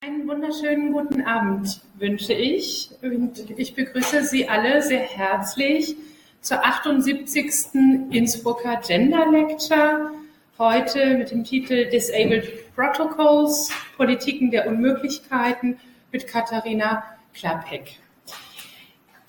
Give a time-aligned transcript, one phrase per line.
[0.00, 5.96] Einen wunderschönen guten Abend wünsche ich und ich begrüße Sie alle sehr herzlich
[6.40, 7.74] zur 78.
[8.10, 10.12] Innsbrucker Gender Lecture.
[10.56, 15.80] Heute mit dem Titel Disabled Protocols, Politiken der Unmöglichkeiten
[16.12, 17.02] mit Katharina
[17.34, 17.98] Klappek.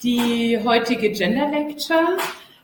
[0.04, 2.18] Die heutige Gender Lecture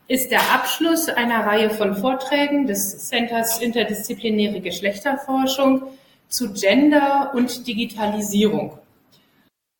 [0.06, 5.82] ist der Abschluss einer Reihe von Vorträgen des Centers Interdisziplinäre Geschlechterforschung
[6.28, 8.78] zu Gender und Digitalisierung.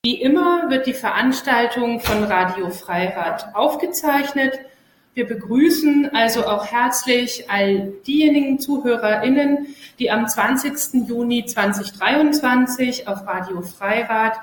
[0.05, 4.61] Wie immer wird die Veranstaltung von Radio Freirad aufgezeichnet.
[5.15, 11.09] Wir begrüßen also auch herzlich all diejenigen ZuhörerInnen, die am 20.
[11.09, 14.35] Juni 2023 auf Radio Freirad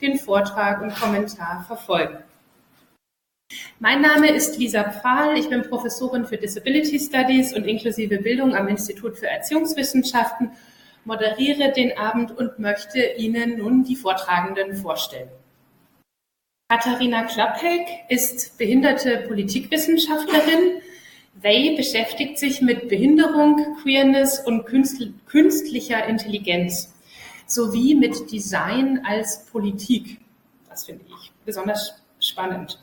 [0.00, 2.18] den Vortrag und Kommentar verfolgen.
[3.78, 5.36] Mein Name ist Lisa Pfahl.
[5.36, 10.50] Ich bin Professorin für Disability Studies und inklusive Bildung am Institut für Erziehungswissenschaften
[11.04, 15.30] moderiere den Abend und möchte Ihnen nun die Vortragenden vorstellen.
[16.68, 20.80] Katharina Klappek ist behinderte Politikwissenschaftlerin.
[21.42, 26.94] They beschäftigt sich mit Behinderung, Queerness und künstlicher Intelligenz
[27.46, 30.18] sowie mit Design als Politik.
[30.68, 32.78] Das finde ich besonders spannend.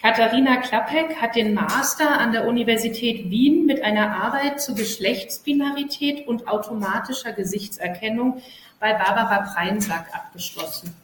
[0.00, 6.46] Katharina Klappek hat den Master an der Universität Wien mit einer Arbeit zu Geschlechtsbinarität und
[6.46, 8.40] automatischer Gesichtserkennung
[8.78, 10.94] bei Barbara Preinsack abgeschlossen.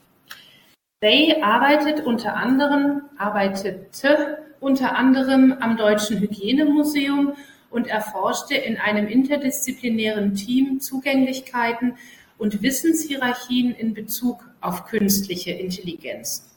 [1.00, 7.32] Bay arbeitet unter anderem, arbeitete unter anderem am Deutschen Hygienemuseum
[7.70, 11.98] und erforschte in einem interdisziplinären Team Zugänglichkeiten
[12.38, 16.53] und Wissenshierarchien in Bezug auf künstliche Intelligenz.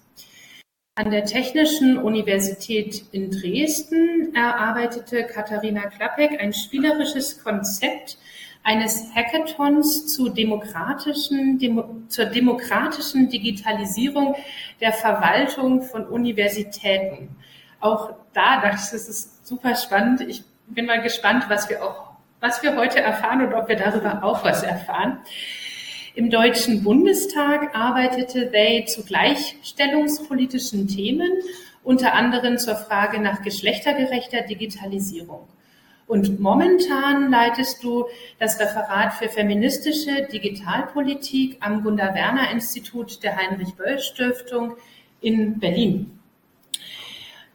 [0.98, 8.18] An der Technischen Universität in Dresden erarbeitete Katharina Klappek ein spielerisches Konzept
[8.64, 11.60] eines Hackathons zur demokratischen
[13.30, 14.36] Digitalisierung
[14.82, 17.30] der Verwaltung von Universitäten.
[17.80, 20.22] Auch da dachte ich, das ist super spannend.
[20.22, 24.24] Ich bin mal gespannt, was wir auch, was wir heute erfahren und ob wir darüber
[24.24, 25.20] auch was erfahren.
[26.18, 31.30] Im Deutschen Bundestag arbeitete They zu gleichstellungspolitischen Themen,
[31.84, 35.48] unter anderem zur Frage nach geschlechtergerechter Digitalisierung.
[36.08, 38.08] Und momentan leitest du
[38.40, 44.76] das Referat für feministische Digitalpolitik am Gunda Werner Institut der Heinrich Böll Stiftung
[45.22, 46.20] in Berlin.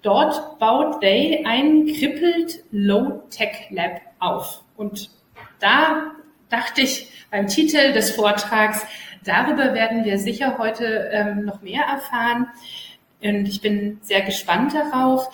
[0.03, 4.63] Dort baut They ein Crippled Low Tech Lab auf.
[4.77, 5.11] Und
[5.59, 6.13] da
[6.53, 8.85] dachte ich beim Titel des Vortrags,
[9.25, 12.49] darüber werden wir sicher heute ähm, noch mehr erfahren.
[13.23, 15.31] Und ich bin sehr gespannt darauf.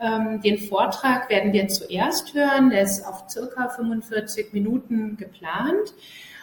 [0.00, 2.70] Ähm, den Vortrag werden wir zuerst hören.
[2.70, 5.94] Der ist auf circa 45 Minuten geplant.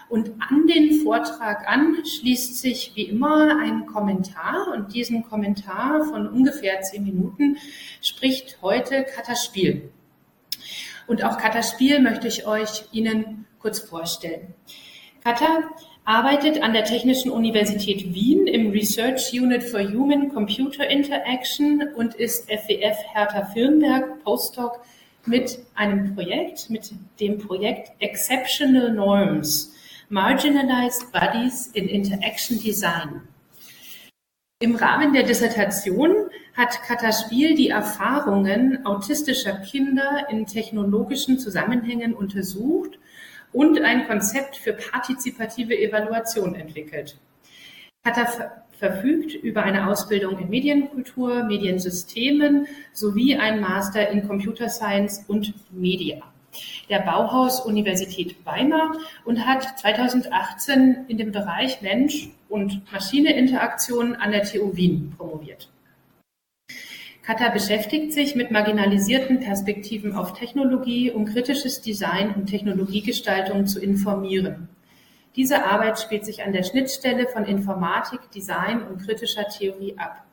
[0.09, 4.73] Und an den Vortrag an schließt sich wie immer ein Kommentar.
[4.73, 7.57] Und diesen Kommentar von ungefähr zehn Minuten
[8.01, 9.91] spricht heute Katha Spiel.
[11.07, 14.53] Und auch Katha Spiel möchte ich euch Ihnen kurz vorstellen.
[15.23, 15.63] Katha
[16.05, 22.49] arbeitet an der Technischen Universität Wien im Research Unit for Human Computer Interaction und ist
[22.49, 24.79] FWF Hertha Firnberg Postdoc
[25.25, 29.73] mit einem Projekt, mit dem Projekt Exceptional Norms,
[30.09, 33.21] Marginalized Bodies in Interaction Design.
[34.61, 42.99] Im Rahmen der Dissertation hat Katha Spiel die Erfahrungen autistischer Kinder in technologischen Zusammenhängen untersucht
[43.53, 47.17] und ein Konzept für partizipative Evaluation entwickelt.
[48.03, 48.27] Kata
[48.77, 56.21] verfügt über eine Ausbildung in Medienkultur, Mediensystemen sowie ein Master in Computer Science und Media
[56.89, 58.93] der Bauhaus-Universität Weimar
[59.25, 65.69] und hat 2018 in dem Bereich Mensch- und Maschine-Interaktion an der TU Wien promoviert.
[67.29, 74.67] Kata beschäftigt sich mit marginalisierten Perspektiven auf Technologie, um kritisches Design und Technologiegestaltung zu informieren.
[75.35, 80.25] Diese Arbeit spielt sich an der Schnittstelle von Informatik, Design und kritischer Theorie ab.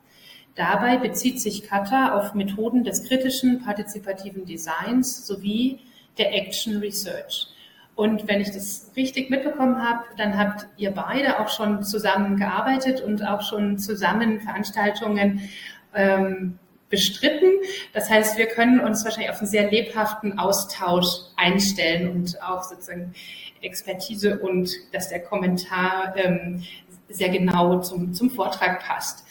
[0.55, 5.81] Dabei bezieht sich Kata auf Methoden des kritischen partizipativen Designs sowie
[6.17, 7.45] der Action Research.
[7.93, 13.01] Und wenn ich das richtig mitbekommen habe, dann habt ihr beide auch schon zusammen gearbeitet
[13.01, 15.47] und auch schon zusammen Veranstaltungen
[15.93, 16.57] ähm,
[16.89, 17.49] bestritten.
[17.93, 23.13] Das heißt, wir können uns wahrscheinlich auf einen sehr lebhaften Austausch einstellen und auch sozusagen
[23.61, 26.63] Expertise und dass der Kommentar ähm,
[27.09, 29.25] sehr genau zum, zum Vortrag passt.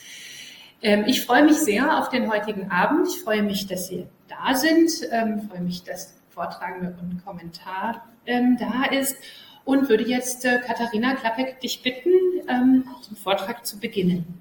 [0.82, 3.08] Ähm, ich freue mich sehr auf den heutigen Abend.
[3.08, 4.90] Ich freue mich, dass Sie da sind.
[5.10, 9.16] Ähm, freue mich, dass Vortragende und Kommentar ähm, da ist.
[9.64, 12.12] und würde jetzt äh, Katharina Klappek dich bitten,
[12.48, 14.40] ähm, den Vortrag zu beginnen.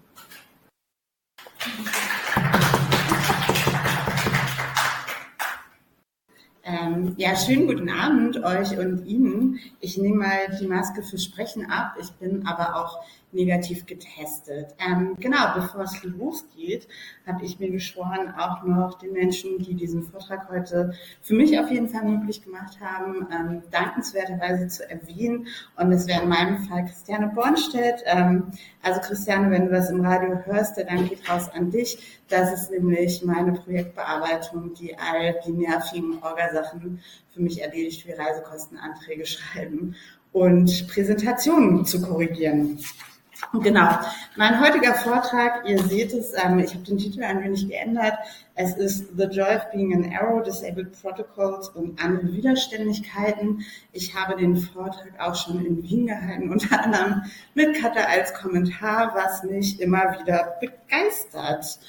[6.67, 9.59] Ähm, ja, schönen guten Abend euch und Ihnen.
[9.81, 11.95] Ich nehme mal die Maske für Sprechen ab.
[12.01, 13.03] Ich bin aber auch
[13.35, 14.75] negativ getestet.
[14.79, 16.87] Ähm, genau, bevor es losgeht,
[17.27, 21.69] habe ich mir geschworen, auch noch den Menschen, die diesen Vortrag heute für mich auf
[21.69, 25.47] jeden Fall möglich gemacht haben, ähm, dankenswerterweise zu erwähnen.
[25.75, 28.01] Und das wäre in meinem Fall Christiane Bornstedt.
[28.05, 28.51] Ähm,
[28.81, 32.21] also Christiane, wenn du das im Radio hörst, der Dank geht raus an dich.
[32.29, 39.25] Das ist nämlich meine Projektbearbeitung, die all die nervigen Orgasachen für mich erledigt, wie Reisekostenanträge
[39.25, 39.95] schreiben
[40.31, 42.79] und Präsentationen zu korrigieren.
[43.53, 43.89] Genau.
[44.37, 48.13] Mein heutiger Vortrag, ihr seht es, ähm, ich habe den Titel ein wenig geändert.
[48.55, 53.65] Es ist The Joy of Being an Arrow, Disabled Protocols und andere Widerständigkeiten.
[53.91, 57.23] Ich habe den Vortrag auch schon in Wien gehalten, unter anderem
[57.53, 61.79] mit Katha als Kommentar, was mich immer wieder begeistert.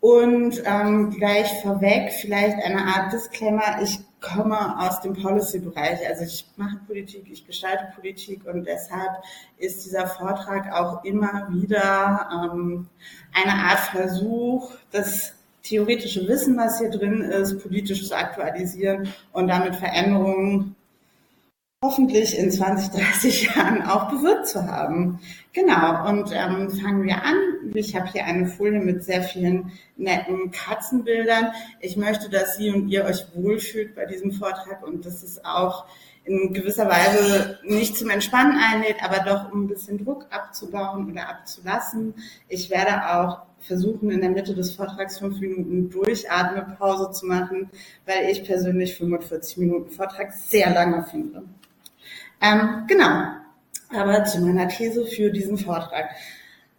[0.00, 3.80] Und ähm, gleich vorweg vielleicht eine Art Disclaimer.
[3.82, 6.06] Ich komme aus dem Policy-Bereich.
[6.08, 9.22] Also ich mache Politik, ich gestalte Politik und deshalb
[9.58, 12.88] ist dieser Vortrag auch immer wieder ähm,
[13.32, 19.74] eine Art Versuch, das theoretische Wissen, was hier drin ist, politisch zu aktualisieren und damit
[19.76, 20.75] Veränderungen
[21.82, 25.20] hoffentlich in 20, 30 Jahren auch bewirkt zu haben.
[25.52, 27.36] Genau, und ähm, fangen wir an.
[27.74, 31.52] Ich habe hier eine Folie mit sehr vielen netten Katzenbildern.
[31.80, 35.86] Ich möchte, dass Sie und ihr euch wohlfühlt bei diesem Vortrag und dass es auch
[36.24, 41.28] in gewisser Weise nicht zum Entspannen einlädt, aber doch um ein bisschen Druck abzubauen oder
[41.28, 42.14] abzulassen.
[42.48, 47.70] Ich werde auch versuchen, in der Mitte des Vortrags fünf Minuten Durchatmepause zu machen,
[48.06, 51.44] weil ich persönlich 45 Minuten Vortrag sehr lange finde.
[52.40, 53.32] Ähm, genau,
[53.94, 56.10] aber zu meiner These für diesen Vortrag.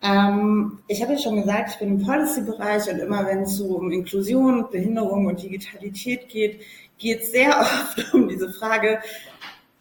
[0.01, 3.77] Ähm, ich habe ja schon gesagt, ich bin im Policy-Bereich und immer wenn es so
[3.77, 6.62] um Inklusion, Behinderung und Digitalität geht,
[6.98, 9.00] geht es sehr oft um diese Frage,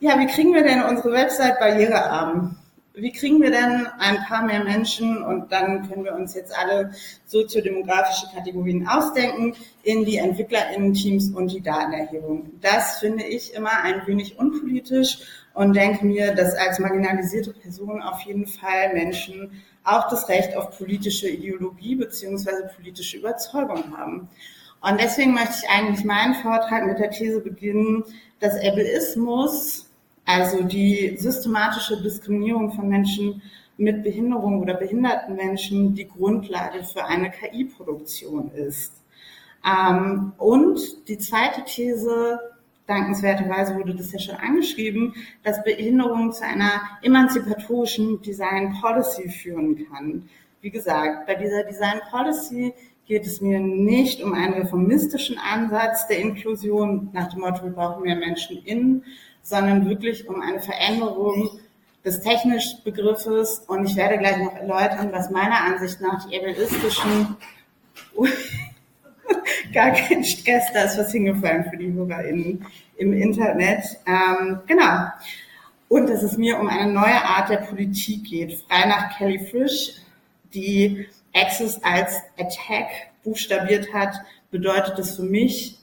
[0.01, 2.57] ja, wie kriegen wir denn unsere Website barrierearm?
[2.95, 6.93] Wie kriegen wir denn ein paar mehr Menschen und dann können wir uns jetzt alle
[7.27, 12.53] soziodemografische Kategorien ausdenken in die EntwicklerInnen-Teams und die Datenerhebung.
[12.63, 15.19] Das finde ich immer ein wenig unpolitisch
[15.57, 20.77] und denke mir, dass als marginalisierte Person auf jeden Fall Menschen auch das Recht auf
[20.77, 24.29] politische Ideologie beziehungsweise politische Überzeugung haben.
[24.83, 28.05] Und deswegen möchte ich eigentlich meinen Vortrag mit der These beginnen,
[28.39, 29.91] dass Ableismus,
[30.27, 33.41] also die systematische Diskriminierung von Menschen
[33.79, 38.93] mit Behinderung oder behinderten Menschen, die Grundlage für eine KI-Produktion ist.
[39.67, 42.41] Ähm, und die zweite These,
[42.87, 50.29] dankenswerterweise wurde das ja schon angeschrieben, dass Behinderung zu einer emanzipatorischen Design Policy führen kann.
[50.61, 52.73] Wie gesagt, bei dieser Design Policy
[53.07, 58.03] geht es mir nicht um einen reformistischen Ansatz der Inklusion nach dem Motto, wir brauchen
[58.03, 59.05] mehr Menschen in,
[59.43, 61.51] sondern wirklich um eine Veränderung
[62.05, 63.61] des technischen Begriffes.
[63.69, 67.37] Und ich werde gleich noch erläutern, was meiner Ansicht nach die ableistischen
[69.73, 72.65] gar kein Stress, da ist was hingefallen für die HörerInnen
[72.97, 73.85] im Internet.
[74.07, 75.07] Ähm, genau.
[75.89, 78.59] Und dass es mir um eine neue Art der Politik geht.
[78.69, 79.95] Frei nach Kelly Frisch,
[80.53, 82.89] die Access als Attack
[83.23, 84.15] buchstabiert hat,
[84.51, 85.79] bedeutet das für mich,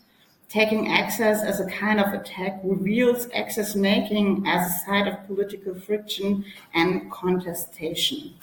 [0.49, 5.73] taking access as a kind of attack reveals access making as a site of political
[5.73, 6.45] friction
[6.75, 8.35] and contestation.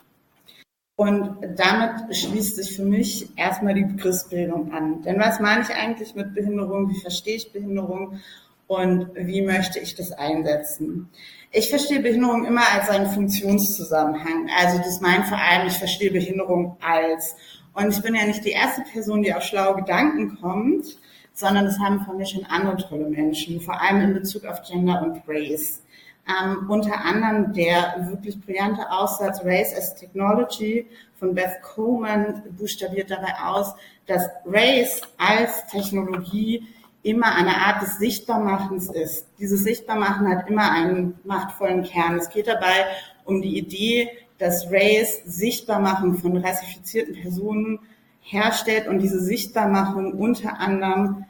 [1.01, 5.01] Und damit schließt sich für mich erstmal die Begriffsbildung an.
[5.01, 6.91] Denn was meine ich eigentlich mit Behinderung?
[6.91, 8.21] Wie verstehe ich Behinderung?
[8.67, 11.09] Und wie möchte ich das einsetzen?
[11.53, 14.51] Ich verstehe Behinderung immer als einen Funktionszusammenhang.
[14.59, 17.35] Also das meint vor allem, ich verstehe Behinderung als.
[17.73, 20.99] Und ich bin ja nicht die erste Person, die auf schlaue Gedanken kommt,
[21.33, 25.01] sondern das haben von mir schon andere tolle Menschen, vor allem in Bezug auf Gender
[25.01, 25.81] und Race.
[26.29, 30.87] Ähm, unter anderem der wirklich brillante Aussatz Race as Technology
[31.19, 33.75] von Beth Coleman buchstabiert dabei aus,
[34.07, 36.67] dass Race als Technologie
[37.03, 39.27] immer eine Art des Sichtbarmachens ist.
[39.39, 42.17] Dieses Sichtbarmachen hat immer einen machtvollen Kern.
[42.17, 42.87] Es geht dabei
[43.25, 47.81] um die Idee, dass Race Sichtbarmachen von rassifizierten Personen
[48.21, 51.25] herstellt und diese Sichtbarmachung unter anderem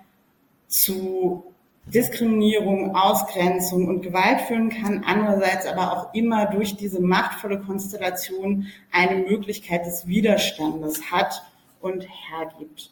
[0.66, 1.49] zu
[1.90, 9.22] Diskriminierung, Ausgrenzung und Gewalt führen kann, andererseits aber auch immer durch diese machtvolle Konstellation eine
[9.22, 11.42] Möglichkeit des Widerstandes hat
[11.80, 12.90] und hergibt.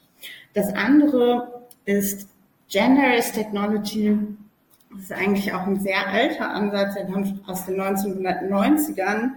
[0.54, 2.28] Das andere ist
[2.68, 4.18] Gender is Technology
[4.90, 9.32] das ist eigentlich auch ein sehr alter Ansatz, der kommt aus den 1990ern.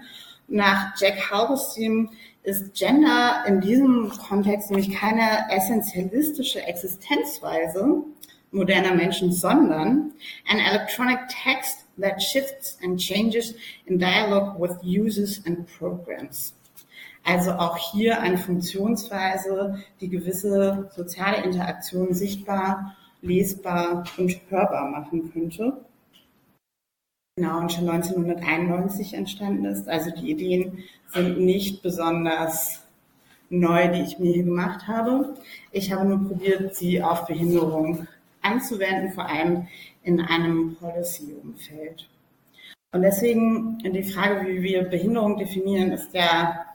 [0.48, 2.10] Nach Jack Halberstam
[2.44, 8.04] ist Gender in diesem Kontext nämlich keine essentialistische Existenzweise
[8.52, 10.14] moderner Menschen, sondern
[10.50, 13.56] an electronic text that shifts and changes
[13.86, 16.54] in dialogue with users and programs.
[17.24, 25.86] Also auch hier eine Funktionsweise, die gewisse soziale Interaktionen sichtbar, lesbar und hörbar machen könnte.
[27.38, 29.88] Genau, und schon 1991 entstanden ist.
[29.88, 32.82] Also die Ideen sind nicht besonders
[33.50, 35.36] neu, die ich mir hier gemacht habe.
[35.72, 38.08] Ich habe nur probiert, sie auf Behinderung
[38.42, 39.68] anzuwenden, vor allem
[40.04, 42.08] in einem Policy-Umfeld.
[42.94, 46.66] Und deswegen die Frage, wie wir Behinderung definieren, ist ja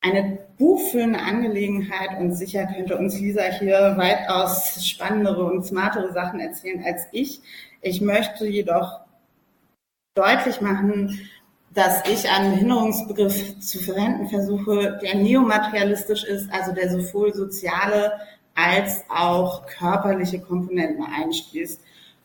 [0.00, 6.82] eine buchfüllende Angelegenheit und sicher könnte uns Lisa hier weitaus spannendere und smartere Sachen erzählen
[6.84, 7.40] als ich.
[7.82, 9.00] Ich möchte jedoch
[10.14, 11.28] deutlich machen,
[11.72, 18.12] dass ich einen Behinderungsbegriff zu verwenden versuche, der neomaterialistisch ist, also der sowohl soziale
[18.54, 21.80] als auch körperliche Komponenten einschließt.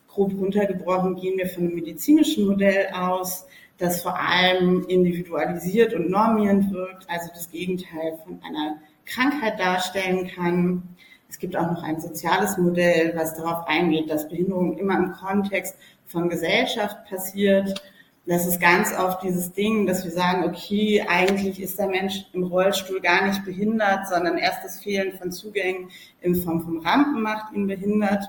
[0.08, 3.46] Grob runtergebrochen gehen wir von einem medizinischen Modell aus,
[3.78, 10.82] das vor allem individualisiert und normierend wirkt, also das Gegenteil von einer Krankheit darstellen kann.
[11.28, 15.76] Es gibt auch noch ein soziales Modell, was darauf eingeht, dass Behinderung immer im Kontext
[16.06, 17.82] von Gesellschaft passiert.
[18.26, 22.42] Das ist ganz oft dieses Ding, dass wir sagen, okay, eigentlich ist der Mensch im
[22.42, 25.90] Rollstuhl gar nicht behindert, sondern erst das Fehlen von Zugängen
[26.22, 28.24] in Form von Rampen macht ihn behindert.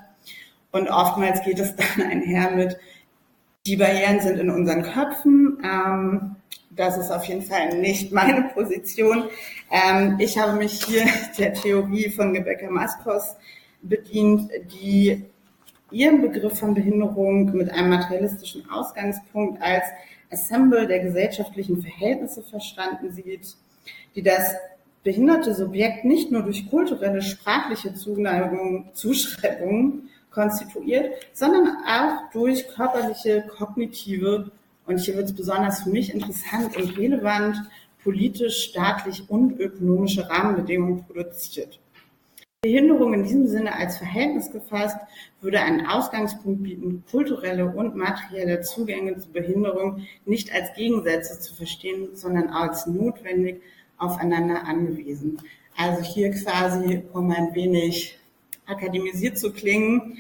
[0.71, 2.77] Und oftmals geht es dann einher mit,
[3.65, 5.57] die Barrieren sind in unseren Köpfen.
[5.63, 6.35] Ähm,
[6.69, 9.23] das ist auf jeden Fall nicht meine Position.
[9.71, 11.05] Ähm, ich habe mich hier
[11.39, 13.35] der Theorie von Rebecca Maskos
[13.81, 15.25] bedient, die
[15.91, 19.86] ihren Begriff von Behinderung mit einem materialistischen Ausgangspunkt als
[20.32, 23.56] Assemble der gesellschaftlichen Verhältnisse verstanden sieht,
[24.15, 24.56] die das
[25.03, 34.51] behinderte Subjekt nicht nur durch kulturelle, sprachliche Zuneigung, Zuschreibungen konstituiert, sondern auch durch körperliche, kognitive
[34.86, 37.58] und hier wird es besonders für mich interessant und relevant,
[38.03, 41.79] politisch, staatlich und ökonomische Rahmenbedingungen produziert.
[42.63, 44.97] Behinderung in diesem Sinne als Verhältnis gefasst,
[45.41, 52.15] würde einen Ausgangspunkt bieten, kulturelle und materielle Zugänge zu Behinderung nicht als Gegensätze zu verstehen,
[52.15, 53.61] sondern als notwendig
[53.99, 55.37] aufeinander angewiesen.
[55.77, 58.17] Also hier quasi, um ein wenig
[58.65, 60.17] akademisiert zu klingen,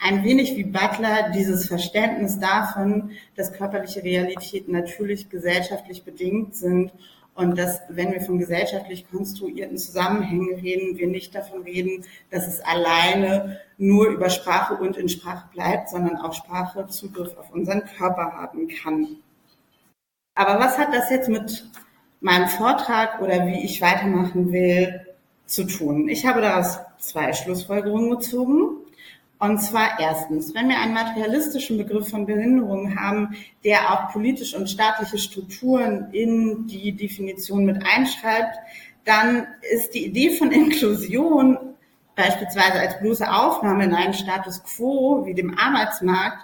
[0.00, 6.92] ein wenig wie Butler dieses Verständnis davon, dass körperliche Realitäten natürlich gesellschaftlich bedingt sind
[7.38, 12.60] und dass, wenn wir von gesellschaftlich konstruierten Zusammenhängen reden, wir nicht davon reden, dass es
[12.60, 18.32] alleine nur über Sprache und in Sprache bleibt, sondern auch Sprache Zugriff auf unseren Körper
[18.32, 19.18] haben kann.
[20.34, 21.70] Aber was hat das jetzt mit
[22.20, 25.06] meinem Vortrag oder wie ich weitermachen will
[25.46, 26.08] zu tun?
[26.08, 28.77] Ich habe daraus zwei Schlussfolgerungen gezogen.
[29.38, 34.68] Und zwar erstens, wenn wir einen materialistischen Begriff von Behinderung haben, der auch politische und
[34.68, 38.56] staatliche Strukturen in die Definition mit einschreibt,
[39.04, 41.56] dann ist die Idee von Inklusion
[42.16, 46.38] beispielsweise als bloße Aufnahme in einen Status quo wie dem Arbeitsmarkt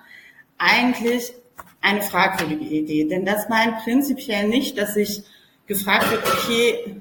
[0.56, 1.32] eigentlich
[1.80, 3.04] eine fragwürdige Idee.
[3.08, 5.24] Denn das meint prinzipiell nicht, dass sich
[5.66, 7.00] gefragt wird, okay,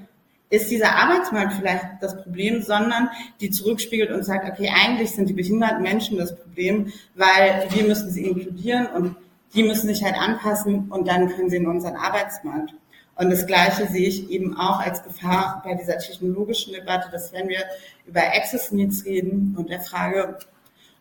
[0.54, 3.10] ist dieser Arbeitsmarkt vielleicht das Problem, sondern
[3.42, 8.12] die zurückspiegelt und sagt, okay, eigentlich sind die behinderten Menschen das Problem, weil wir müssen
[8.12, 9.16] sie inkludieren und
[9.56, 12.72] die müssen sich halt anpassen und dann können sie in unseren Arbeitsmarkt.
[13.16, 17.50] Und das Gleiche sehe ich eben auch als Gefahr bei dieser technologischen Debatte, dass wenn
[17.50, 17.64] wir
[18.06, 20.38] über Access Needs reden und der Frage,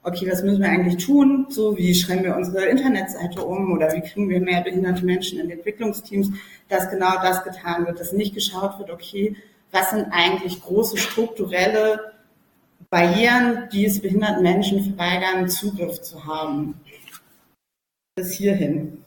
[0.03, 1.47] okay, was müssen wir eigentlich tun?
[1.49, 5.51] So, wie schreiben wir unsere Internetseite um oder wie kriegen wir mehr behinderte Menschen in
[5.51, 6.31] Entwicklungsteams,
[6.69, 9.37] dass genau das getan wird, dass nicht geschaut wird, okay,
[9.71, 12.13] was sind eigentlich große strukturelle
[12.91, 16.75] Barrieren, die es behinderten Menschen verweigern, Zugriff zu haben.
[18.17, 19.03] Bis hierhin.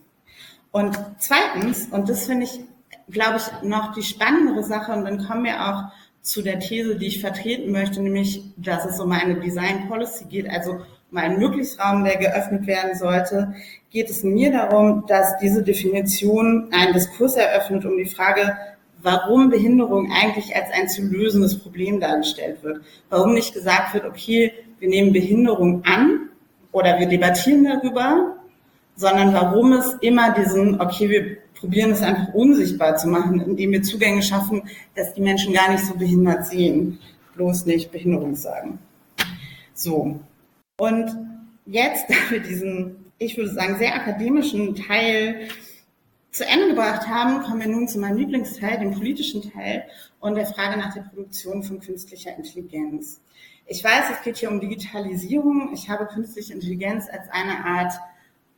[0.72, 2.62] Und zweitens, und das finde ich,
[3.10, 5.84] glaube ich, noch die spannendere Sache, und dann kommen wir auch
[6.25, 10.50] zu der These, die ich vertreten möchte, nämlich, dass es um eine Design Policy geht,
[10.50, 10.79] also
[11.12, 13.53] um einen Möglichsraum, der geöffnet werden sollte,
[13.91, 18.58] geht es mir darum, dass diese Definition einen Diskurs eröffnet um die Frage,
[19.03, 22.82] warum Behinderung eigentlich als ein zu lösendes Problem dargestellt wird.
[23.10, 26.29] Warum nicht gesagt wird, okay, wir nehmen Behinderung an
[26.72, 28.36] oder wir debattieren darüber,
[28.96, 33.84] sondern warum es immer diesen, okay, wir probieren es einfach unsichtbar zu machen, indem wir
[33.84, 34.64] Zugänge schaffen,
[34.96, 37.00] dass die Menschen gar nicht so behindert sehen,
[37.36, 38.80] bloß nicht Behinderung sagen.
[39.74, 40.20] So.
[40.78, 41.18] Und
[41.66, 45.50] jetzt, da wir diesen, ich würde sagen, sehr akademischen Teil
[46.32, 49.86] zu Ende gebracht haben, kommen wir nun zu meinem Lieblingsteil, dem politischen Teil
[50.20, 53.22] und der Frage nach der Produktion von künstlicher Intelligenz.
[53.68, 55.72] Ich weiß, es geht hier um Digitalisierung.
[55.74, 57.94] Ich habe künstliche Intelligenz als eine Art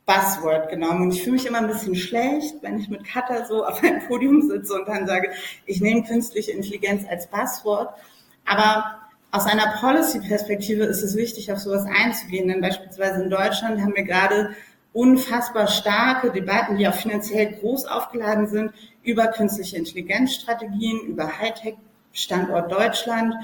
[0.08, 1.02] Buzzword genommen.
[1.02, 4.00] Und ich fühle mich immer ein bisschen schlecht, wenn ich mit Katha so auf einem
[4.08, 5.30] Podium sitze und dann sage,
[5.66, 7.90] ich nehme künstliche Intelligenz als Buzzword.
[8.46, 8.98] Aber
[9.30, 12.48] aus einer Policy-Perspektive ist es wichtig, auf sowas einzugehen.
[12.48, 14.56] Denn beispielsweise in Deutschland haben wir gerade
[14.94, 18.72] unfassbar starke Debatten, die auch finanziell groß aufgeladen sind,
[19.02, 23.34] über künstliche Intelligenzstrategien, über Hightech-Standort Deutschland,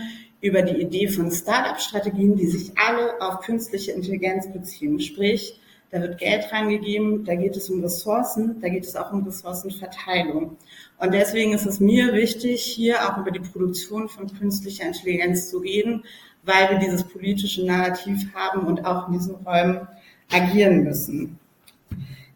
[0.40, 4.98] über die Idee von Start-up-Strategien, die sich alle auf künstliche Intelligenz beziehen.
[4.98, 5.60] Sprich,
[5.94, 10.56] da wird Geld reingegeben, da geht es um Ressourcen, da geht es auch um Ressourcenverteilung.
[10.98, 15.58] Und deswegen ist es mir wichtig, hier auch über die Produktion von künstlicher Intelligenz zu
[15.58, 16.02] reden,
[16.42, 19.86] weil wir dieses politische Narrativ haben und auch in diesen Räumen
[20.32, 21.38] agieren müssen.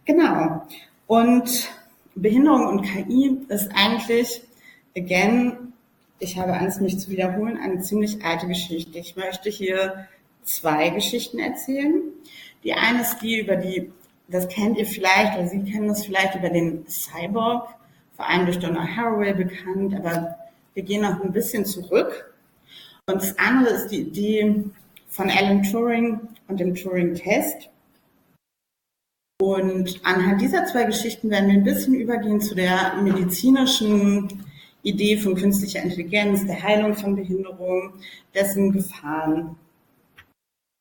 [0.04, 0.62] Genau.
[1.08, 1.68] Und
[2.14, 4.40] Behinderung und KI ist eigentlich,
[4.96, 5.72] again,
[6.20, 9.00] ich habe Angst, mich zu wiederholen, eine ziemlich alte Geschichte.
[9.00, 10.06] Ich möchte hier
[10.44, 12.02] zwei Geschichten erzählen.
[12.64, 13.90] Die eine ist die über die,
[14.28, 17.68] das kennt ihr vielleicht, oder Sie kennen das vielleicht über den Cyborg,
[18.16, 20.36] vor allem durch Donna Haraway bekannt, aber
[20.74, 22.34] wir gehen noch ein bisschen zurück.
[23.06, 24.64] Und das andere ist die Idee
[25.08, 27.70] von Alan Turing und dem Turing-Test.
[29.40, 34.44] Und anhand dieser zwei Geschichten werden wir ein bisschen übergehen zu der medizinischen
[34.82, 37.92] Idee von künstlicher Intelligenz, der Heilung von Behinderung,
[38.34, 39.56] dessen Gefahren.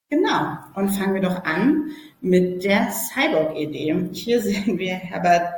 [0.09, 4.09] Genau, und fangen wir doch an mit der Cyborg-Idee.
[4.13, 5.53] Hier sehen wir Herbert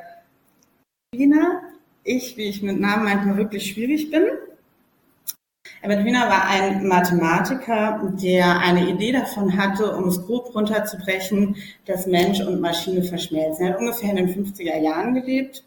[1.12, 1.62] Wiener.
[2.03, 4.24] Ich, wie ich mit Namen manchmal wirklich schwierig bin.
[5.82, 12.08] Herbert Wiener war ein Mathematiker, der eine Idee davon hatte, um es grob runterzubrechen, dass
[12.08, 13.68] Mensch und Maschine verschmelzen.
[13.68, 15.63] Er hat ungefähr in den 50er Jahren gelebt,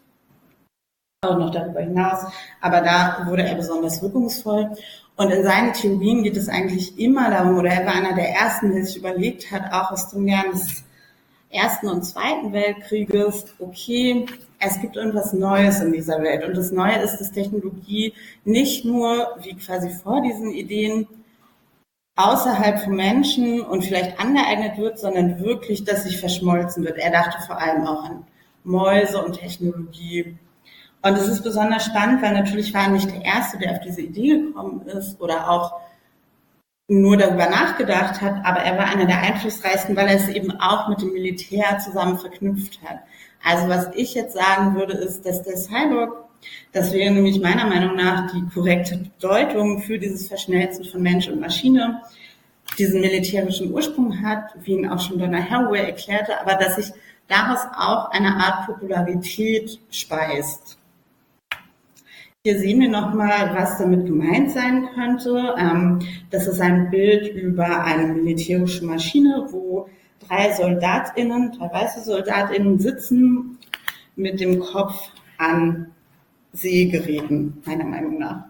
[1.21, 2.25] auch noch darüber hinaus,
[2.59, 4.75] aber da wurde er besonders wirkungsvoll.
[5.15, 8.73] Und in seinen Theorien geht es eigentlich immer darum, oder er war einer der ersten,
[8.73, 10.83] der sich überlegt hat, auch aus dem Lernen des
[11.49, 14.25] Ersten und Zweiten Weltkrieges, okay,
[14.59, 16.43] es gibt irgendwas Neues in dieser Welt.
[16.45, 21.07] Und das Neue ist, dass Technologie nicht nur, wie quasi vor diesen Ideen,
[22.15, 26.97] außerhalb von Menschen und vielleicht angeeignet wird, sondern wirklich, dass sich verschmolzen wird.
[26.97, 28.25] Er dachte vor allem auch an
[28.63, 30.35] Mäuse und Technologie.
[31.03, 34.01] Und es ist besonders spannend, weil natürlich war er nicht der Erste, der auf diese
[34.01, 35.73] Idee gekommen ist oder auch
[36.87, 40.87] nur darüber nachgedacht hat, aber er war einer der einflussreichsten, weil er es eben auch
[40.87, 42.99] mit dem Militär zusammen verknüpft hat.
[43.43, 46.25] Also was ich jetzt sagen würde, ist, dass der Cyborg,
[46.71, 51.41] das wäre nämlich meiner Meinung nach die korrekte Bedeutung für dieses Verschmelzen von Mensch und
[51.41, 52.01] Maschine,
[52.77, 56.91] diesen militärischen Ursprung hat, wie ihn auch schon Donna Haraway erklärte, aber dass sich
[57.27, 60.77] daraus auch eine Art Popularität speist.
[62.45, 65.55] Hier sehen wir nochmal, was damit gemeint sein könnte.
[65.57, 69.87] Ähm, das ist ein Bild über eine militärische Maschine, wo
[70.27, 73.59] drei SoldatInnen, drei weiße SoldatInnen sitzen
[74.17, 74.93] mit dem Kopf
[75.37, 75.87] an
[76.51, 78.43] Seegeräten, meiner Meinung nach.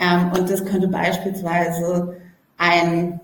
[0.00, 2.16] Ähm, und das könnte beispielsweise
[2.56, 3.20] ein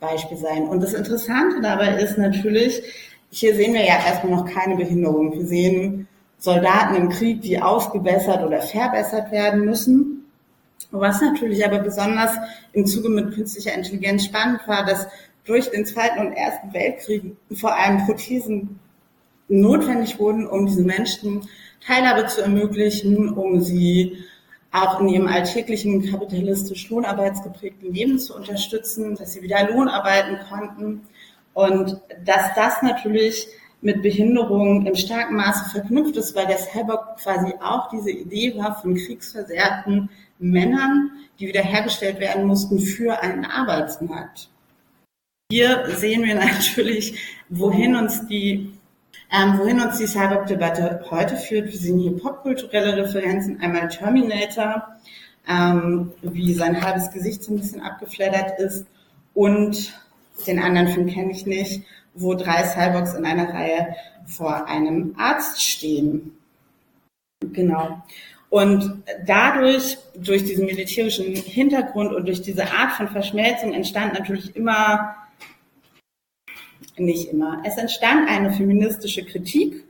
[0.00, 0.62] Beispiel sein.
[0.62, 2.82] Und das Interessante dabei ist natürlich,
[3.28, 5.34] hier sehen wir ja erstmal noch keine Behinderung.
[5.34, 6.08] Wir sehen
[6.44, 10.26] Soldaten im Krieg, die aufgebessert oder verbessert werden müssen.
[10.90, 12.36] Was natürlich aber besonders
[12.74, 15.08] im Zuge mit künstlicher Intelligenz spannend war, dass
[15.46, 18.78] durch den Zweiten und Ersten Weltkrieg vor allem Prothesen
[19.48, 21.48] notwendig wurden, um diesen Menschen
[21.86, 24.18] Teilhabe zu ermöglichen, um sie
[24.70, 31.06] auch in ihrem alltäglichen kapitalistisch lohnarbeitsgeprägten Leben zu unterstützen, dass sie wieder Lohn arbeiten konnten
[31.54, 33.48] und dass das natürlich
[33.84, 38.80] mit Behinderung im starken Maße verknüpft ist, weil der Cyborg quasi auch diese Idee war
[38.80, 44.48] von kriegsversehrten Männern, die wiederhergestellt werden mussten für einen Arbeitsmarkt.
[45.52, 47.18] Hier sehen wir natürlich,
[47.50, 48.72] wohin uns die
[49.30, 51.66] ähm, wohin uns die Cyborg-Debatte heute führt.
[51.66, 54.96] Wir sehen hier popkulturelle Referenzen, einmal Terminator,
[55.48, 58.86] ähm, wie sein halbes Gesicht so ein bisschen abgeflattert ist
[59.34, 59.92] und
[60.46, 61.82] den anderen Film kenne ich nicht,
[62.14, 63.94] wo drei Cyborgs in einer Reihe
[64.26, 66.32] vor einem Arzt stehen.
[67.52, 68.02] Genau.
[68.50, 75.16] Und dadurch, durch diesen militärischen Hintergrund und durch diese Art von Verschmelzung entstand natürlich immer,
[76.96, 79.84] nicht immer, es entstand eine feministische Kritik.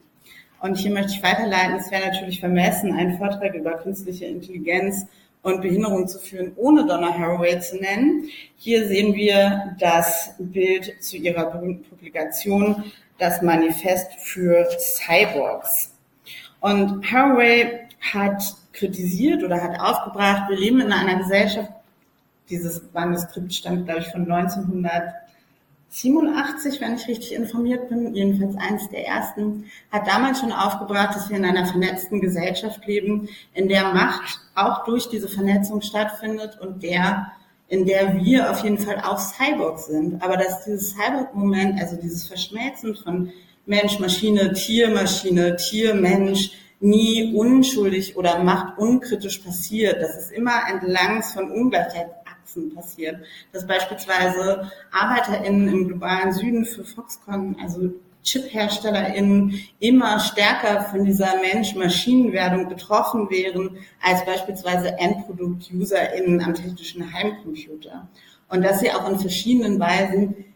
[0.60, 5.06] Und hier möchte ich weiterleiten, es wäre natürlich vermessen, einen Vortrag über künstliche Intelligenz
[5.44, 8.28] und Behinderung zu führen, ohne Donna Haraway zu nennen.
[8.56, 12.82] Hier sehen wir das Bild zu ihrer berühmten Publikation,
[13.18, 15.94] das Manifest für Cyborgs.
[16.60, 17.80] Und Haraway
[18.12, 21.70] hat kritisiert oder hat aufgebracht, wir leben in einer Gesellschaft,
[22.48, 29.06] dieses Manuskript stammt, glaube ich, von 1987, wenn ich richtig informiert bin, jedenfalls eines der
[29.06, 34.43] ersten, hat damals schon aufgebracht, dass wir in einer vernetzten Gesellschaft leben, in der Macht
[34.54, 37.32] auch durch diese Vernetzung stattfindet und der,
[37.68, 40.22] in der wir auf jeden Fall auch Cyborgs sind.
[40.22, 43.32] Aber dass dieses Cyborg-Moment, also dieses Verschmelzen von
[43.66, 50.02] Mensch, Maschine, Tier, Maschine, Tier, Mensch, nie unschuldig oder machtunkritisch passiert.
[50.02, 53.24] Das ist immer entlang von Ungleichheitsachsen passiert.
[53.52, 57.90] Dass beispielsweise ArbeiterInnen im globalen Süden für Foxconn, also
[58.24, 68.08] ChipherstellerInnen immer stärker von dieser Mensch-Maschinen-Werdung betroffen wären als beispielsweise Endprodukt-UserInnen am technischen Heimcomputer.
[68.48, 70.53] Und dass sie auch in verschiedenen Weisen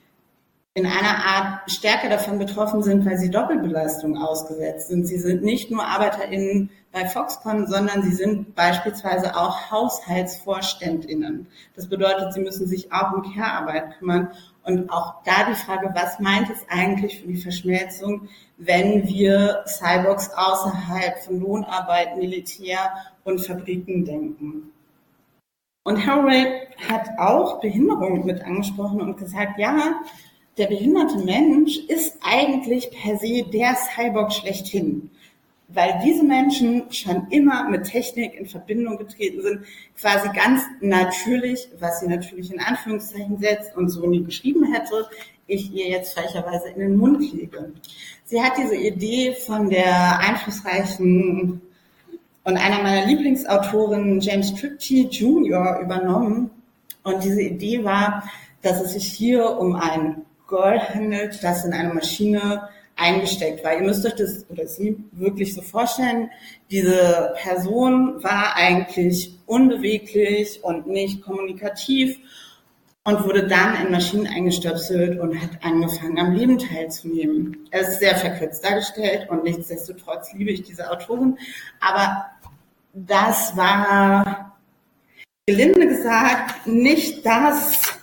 [0.78, 5.06] in einer Art stärker davon betroffen sind, weil sie Doppelbelastung ausgesetzt sind.
[5.06, 11.48] Sie sind nicht nur ArbeiterInnen bei Foxconn, sondern sie sind beispielsweise auch HaushaltsvorständInnen.
[11.74, 14.30] Das bedeutet, sie müssen sich auch um Care-Arbeit kümmern.
[14.62, 20.30] Und auch da die Frage, was meint es eigentlich für die Verschmelzung, wenn wir Cyborgs
[20.30, 22.78] außerhalb von Lohnarbeit, Militär
[23.24, 24.70] und Fabriken denken?
[25.82, 29.94] Und Haraway hat auch Behinderung mit angesprochen und gesagt, ja,
[30.58, 35.10] der behinderte Mensch ist eigentlich per se der Cyborg schlechthin,
[35.68, 39.60] weil diese Menschen schon immer mit Technik in Verbindung getreten sind,
[39.98, 45.08] quasi ganz natürlich, was sie natürlich in Anführungszeichen setzt und so nie geschrieben hätte,
[45.46, 47.72] ich ihr jetzt frecherweise in den Mund lege.
[48.24, 51.62] Sie hat diese Idee von der einflussreichen
[52.44, 56.50] und einer meiner Lieblingsautoren, James Tripty Jr., übernommen.
[57.02, 58.24] Und diese Idee war,
[58.62, 63.74] dass es sich hier um ein Girl handelt, das in eine Maschine eingesteckt war.
[63.74, 66.30] Ihr müsst euch das oder sie wirklich so vorstellen.
[66.70, 72.18] Diese Person war eigentlich unbeweglich und nicht kommunikativ
[73.04, 77.68] und wurde dann in Maschinen eingestöpselt und hat angefangen, am Leben teilzunehmen.
[77.70, 81.38] Es ist sehr verkürzt dargestellt und nichtsdestotrotz liebe ich diese Autorin.
[81.80, 82.26] Aber
[82.92, 84.58] das war
[85.46, 87.97] gelinde gesagt nicht das,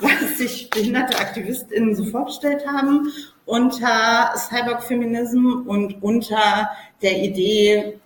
[0.00, 3.12] was sich behinderte AktivistInnen so vorgestellt haben
[3.44, 6.70] unter Cyborg-Feminism und unter
[7.02, 7.98] der Idee,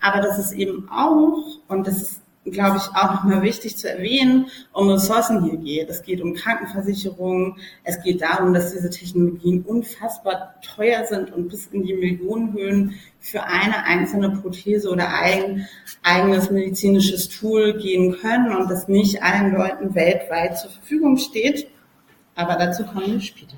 [0.00, 4.46] Aber dass es eben auch, und das ist glaube ich, auch nochmal wichtig zu erwähnen,
[4.72, 5.88] um Ressourcen hier geht.
[5.88, 7.56] Es geht um Krankenversicherungen.
[7.84, 13.44] Es geht darum, dass diese Technologien unfassbar teuer sind und bis in die Millionenhöhen für
[13.44, 15.66] eine einzelne Prothese oder ein
[16.02, 21.68] eigenes medizinisches Tool gehen können und das nicht allen Leuten weltweit zur Verfügung steht.
[22.34, 23.56] Aber dazu kommen wir später.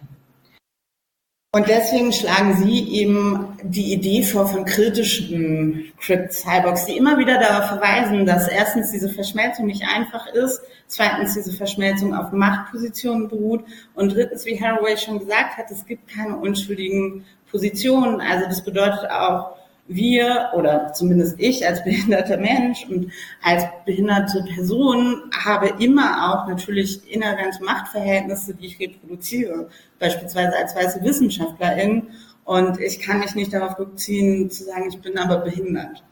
[1.56, 7.40] Und deswegen schlagen Sie eben die Idee vor von kritischen Crypt Cyborgs, die immer wieder
[7.40, 13.64] darauf verweisen, dass erstens diese Verschmelzung nicht einfach ist, zweitens diese Verschmelzung auf Machtpositionen beruht
[13.94, 18.20] und drittens, wie Haraway schon gesagt hat, es gibt keine unschuldigen Positionen.
[18.20, 19.56] Also das bedeutet auch
[19.88, 27.00] wir oder zumindest ich als behinderter Mensch und als behinderte Person habe immer auch natürlich
[27.12, 29.68] inhärente Machtverhältnisse, die ich reproduziere,
[29.98, 32.08] beispielsweise als weiße Wissenschaftlerin.
[32.44, 36.04] Und ich kann mich nicht darauf rückziehen, zu sagen, ich bin aber behindert.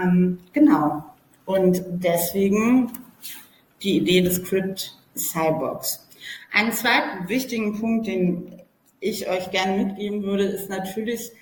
[0.00, 1.04] Ähm, genau.
[1.44, 2.92] Und deswegen
[3.82, 6.08] die Idee des Crypt Cyborgs.
[6.52, 8.60] Einen zweiten wichtigen Punkt, den
[9.00, 11.32] ich euch gerne mitgeben würde, ist natürlich,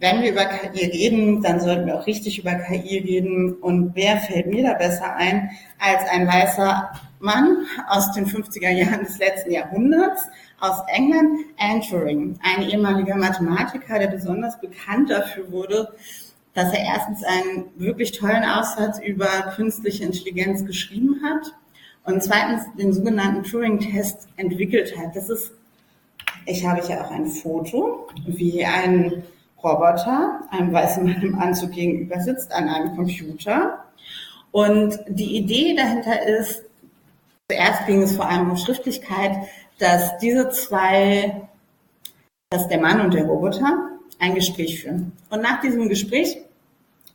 [0.00, 3.54] wenn wir über KI reden, dann sollten wir auch richtig über KI reden.
[3.54, 9.04] Und wer fällt mir da besser ein als ein weißer Mann aus den 50er Jahren
[9.04, 10.28] des letzten Jahrhunderts
[10.60, 15.94] aus England, Anturing, ein ehemaliger Mathematiker, der besonders bekannt dafür wurde,
[16.54, 19.26] dass er erstens einen wirklich tollen Aussatz über
[19.56, 21.52] künstliche Intelligenz geschrieben hat
[22.04, 25.16] und zweitens den sogenannten Turing-Test entwickelt hat.
[25.16, 25.52] Das ist,
[26.46, 29.24] ich habe hier auch ein Foto, wie ein
[29.64, 33.84] Roboter einem weißen Mann im Anzug gegenüber sitzt an einem Computer.
[34.52, 36.62] Und die Idee dahinter ist,
[37.50, 39.32] zuerst ging es vor allem um Schriftlichkeit,
[39.78, 41.48] dass diese zwei,
[42.50, 45.12] dass der Mann und der Roboter ein Gespräch führen.
[45.30, 46.38] Und nach diesem Gespräch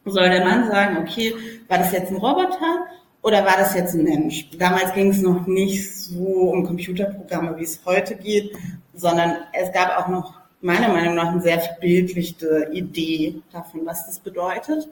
[0.05, 1.33] soll der Mann sagen, okay,
[1.67, 2.87] war das jetzt ein Roboter
[3.21, 4.49] oder war das jetzt ein Mensch?
[4.57, 8.57] Damals ging es noch nicht so um Computerprogramme, wie es heute geht,
[8.93, 14.19] sondern es gab auch noch meiner Meinung nach eine sehr verbildlichte Idee davon, was das
[14.19, 14.89] bedeutet.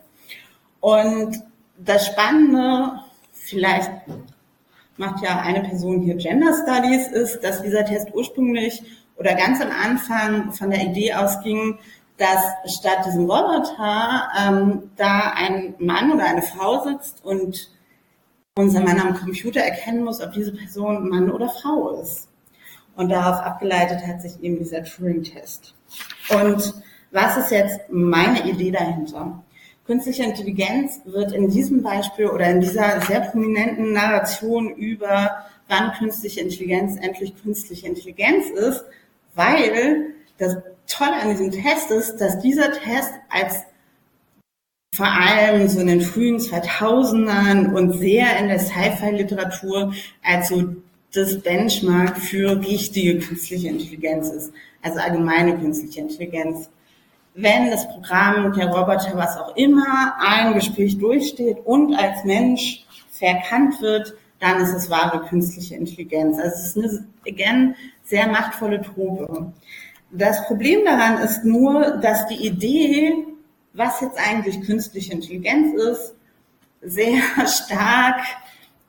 [0.79, 1.43] Und
[1.77, 3.01] das Spannende,
[3.31, 3.91] vielleicht
[4.97, 8.81] macht ja eine Person hier Gender Studies, ist, dass dieser Test ursprünglich
[9.17, 11.77] oder ganz am Anfang von der Idee ausging,
[12.17, 17.71] dass statt diesem Roboter ähm, da ein Mann oder eine Frau sitzt und
[18.55, 22.26] unser Mann am Computer erkennen muss, ob diese Person Mann oder Frau ist.
[22.97, 25.75] Und darauf abgeleitet hat sich eben dieser Turing-Test.
[26.29, 26.73] Und
[27.11, 29.43] was ist jetzt meine Idee dahinter?
[29.85, 36.41] Künstliche Intelligenz wird in diesem Beispiel oder in dieser sehr prominenten Narration über, wann künstliche
[36.41, 38.83] Intelligenz endlich künstliche Intelligenz ist,
[39.35, 40.57] weil das
[40.87, 43.61] Tolle an diesem Test ist, dass dieser Test als
[44.95, 50.75] vor allem so in den frühen 2000ern und sehr in der Sci-Fi-Literatur als so
[51.13, 56.69] das Benchmark für richtige künstliche Intelligenz ist, also allgemeine künstliche Intelligenz
[57.37, 63.79] wenn das Programm, der Roboter, was auch immer, ein Gespräch durchsteht und als Mensch verkannt
[63.79, 66.39] wird, dann ist es wahre künstliche Intelligenz.
[66.39, 69.53] Also es ist eine, again, sehr machtvolle Truppe.
[70.11, 73.13] Das Problem daran ist nur, dass die Idee,
[73.73, 76.15] was jetzt eigentlich künstliche Intelligenz ist,
[76.81, 78.21] sehr stark,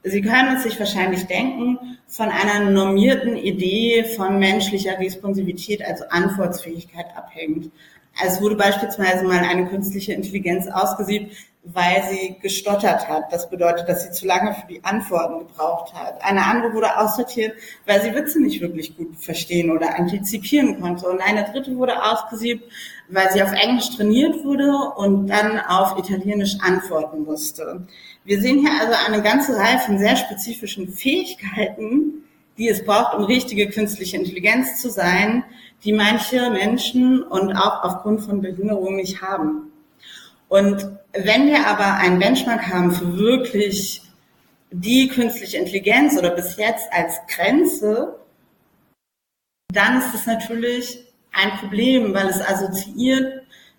[0.08, 7.06] Sie können es sich wahrscheinlich denken, von einer normierten Idee von menschlicher Responsivität, also Antwortfähigkeit
[7.16, 7.70] abhängt.
[8.24, 13.32] Es wurde beispielsweise mal eine künstliche Intelligenz ausgesiebt, weil sie gestottert hat.
[13.32, 16.22] Das bedeutet, dass sie zu lange für die Antworten gebraucht hat.
[16.22, 17.54] Eine andere wurde aussortiert,
[17.86, 21.06] weil sie Witze nicht wirklich gut verstehen oder antizipieren konnte.
[21.08, 22.64] Und eine dritte wurde ausgesiebt,
[23.08, 27.86] weil sie auf Englisch trainiert wurde und dann auf Italienisch antworten musste.
[28.24, 32.24] Wir sehen hier also eine ganze Reihe von sehr spezifischen Fähigkeiten,
[32.58, 35.44] die es braucht, um richtige künstliche Intelligenz zu sein,
[35.84, 39.72] die manche Menschen und auch aufgrund von Behinderungen nicht haben.
[40.48, 44.02] Und wenn wir aber einen Benchmark haben für wirklich
[44.70, 48.18] die künstliche Intelligenz oder bis jetzt als Grenze,
[49.72, 53.37] dann ist es natürlich ein Problem, weil es assoziiert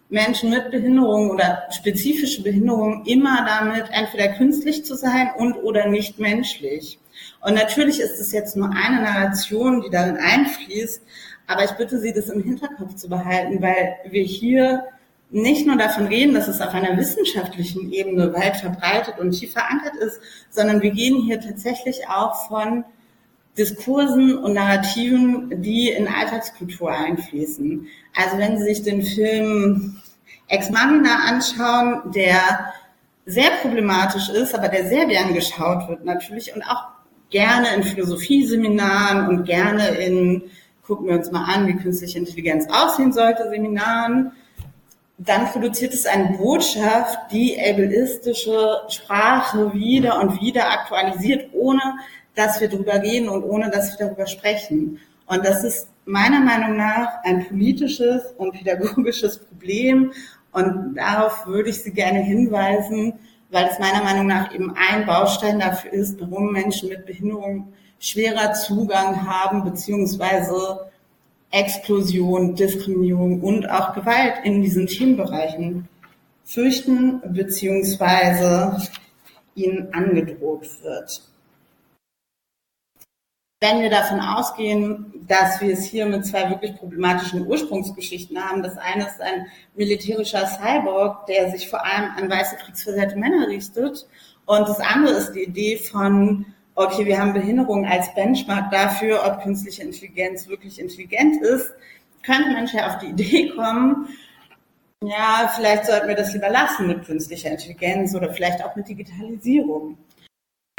[0.10, 6.20] Menschen mit Behinderungen oder spezifische Behinderungen immer damit, entweder künstlich zu sein und oder nicht
[6.20, 7.00] menschlich.
[7.42, 11.02] Und natürlich ist es jetzt nur eine Narration, die darin einfließt,
[11.48, 14.86] aber ich bitte Sie, das im Hinterkopf zu behalten, weil wir hier
[15.32, 19.96] nicht nur davon reden, dass es auf einer wissenschaftlichen Ebene weit verbreitet und tief verankert
[19.96, 20.20] ist,
[20.50, 22.84] sondern wir gehen hier tatsächlich auch von
[23.60, 27.88] Diskursen und Narrativen, die in Alltagskultur einfließen.
[28.16, 29.98] Also wenn Sie sich den Film
[30.48, 32.74] Ex Machina anschauen, der
[33.26, 36.86] sehr problematisch ist, aber der sehr gern geschaut wird natürlich und auch
[37.30, 40.50] gerne in Philosophieseminaren und gerne in
[40.90, 44.32] gucken wir uns mal an, wie künstliche Intelligenz aussehen sollte, Seminaren.
[45.20, 51.82] Dann produziert es eine Botschaft, die ableistische Sprache wieder und wieder aktualisiert, ohne
[52.40, 55.00] dass wir darüber reden und ohne dass wir darüber sprechen.
[55.28, 60.14] Und das ist meiner Meinung nach ein politisches und pädagogisches Problem.
[60.52, 63.14] Und darauf würde ich Sie gerne hinweisen,
[63.52, 68.54] weil es meiner Meinung nach eben ein Baustein dafür ist, warum Menschen mit Behinderung schwerer
[68.54, 70.90] Zugang haben, beziehungsweise
[71.52, 75.88] Explosion, Diskriminierung und auch Gewalt in diesen Themenbereichen
[76.46, 78.78] fürchten bzw.
[79.56, 81.22] ihnen angedroht wird.
[83.62, 88.78] Wenn wir davon ausgehen, dass wir es hier mit zwei wirklich problematischen Ursprungsgeschichten haben, das
[88.78, 94.08] eine ist ein militärischer Cyborg, der sich vor allem an weiße kriegsversehrte Männer richtet,
[94.46, 99.44] und das andere ist die Idee von, okay, wir haben Behinderung als Benchmark dafür, ob
[99.44, 101.72] künstliche Intelligenz wirklich intelligent ist,
[102.24, 104.08] könnte man ja auf die Idee kommen,
[105.04, 109.98] ja, vielleicht sollten wir das lieber lassen mit künstlicher Intelligenz oder vielleicht auch mit Digitalisierung.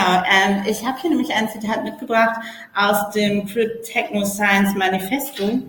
[0.00, 2.40] Genau, ähm, ich habe hier nämlich ein Zitat mitgebracht
[2.74, 5.60] aus dem Crypt Techno Science Manifesto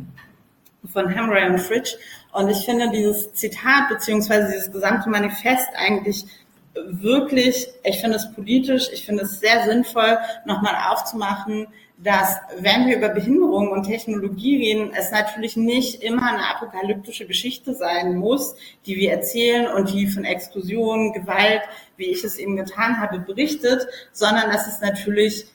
[0.93, 1.95] von Hamray und Fritsch.
[2.31, 6.23] Und ich finde dieses Zitat beziehungsweise dieses gesamte Manifest eigentlich
[6.73, 11.67] wirklich, ich finde es politisch, ich finde es sehr sinnvoll, nochmal aufzumachen,
[12.03, 17.75] dass wenn wir über Behinderung und Technologie reden, es natürlich nicht immer eine apokalyptische Geschichte
[17.75, 21.61] sein muss, die wir erzählen und die von Exklusion, Gewalt,
[21.97, 25.45] wie ich es eben getan habe, berichtet, sondern dass es natürlich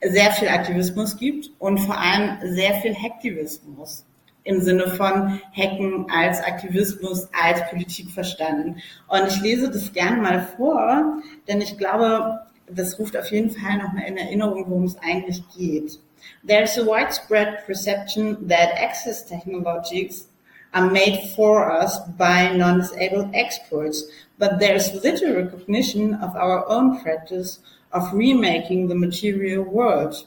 [0.00, 4.06] sehr viel Aktivismus gibt und vor allem sehr viel Hacktivismus
[4.44, 8.80] im Sinne von Hacken als Aktivismus, als Politik verstanden.
[9.08, 13.78] Und ich lese das gerne mal vor, denn ich glaube, das ruft auf jeden Fall
[13.78, 15.98] nochmal in Erinnerung, worum es eigentlich geht.
[16.46, 20.28] There's a widespread perception that access technologies
[20.72, 24.04] are made for us by non-disabled experts,
[24.38, 27.60] but there's little recognition of our own practice
[27.92, 30.26] of remaking the material world.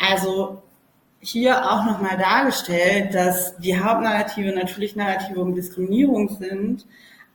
[0.00, 0.62] Also
[1.20, 6.86] hier auch nochmal dargestellt, dass die Hauptnarrative natürlich Narrative um Diskriminierung sind,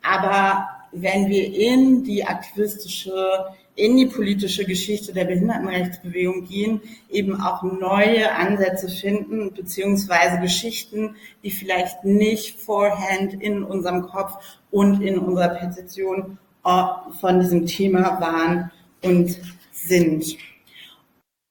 [0.01, 7.63] aber wenn wir in die aktivistische, in die politische Geschichte der Behindertenrechtsbewegung gehen, eben auch
[7.63, 14.33] neue Ansätze finden, beziehungsweise Geschichten, die vielleicht nicht vorhand in unserem Kopf
[14.71, 16.83] und in unserer Petition äh,
[17.19, 18.71] von diesem Thema waren
[19.03, 19.37] und
[19.71, 20.37] sind.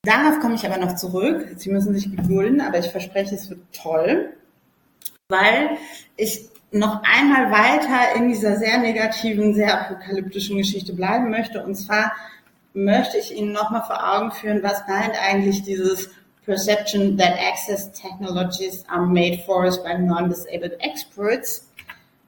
[0.03, 1.47] Darauf komme ich aber noch zurück.
[1.57, 4.35] Sie müssen sich gedulden, aber ich verspreche, es wird toll,
[5.29, 5.71] weil
[6.17, 11.63] ich noch einmal weiter in dieser sehr negativen, sehr apokalyptischen Geschichte bleiben möchte.
[11.65, 12.13] Und zwar
[12.73, 16.11] möchte ich Ihnen nochmal vor Augen führen, was meint eigentlich dieses
[16.45, 21.69] Perception that access technologies are made for us by non-disabled experts.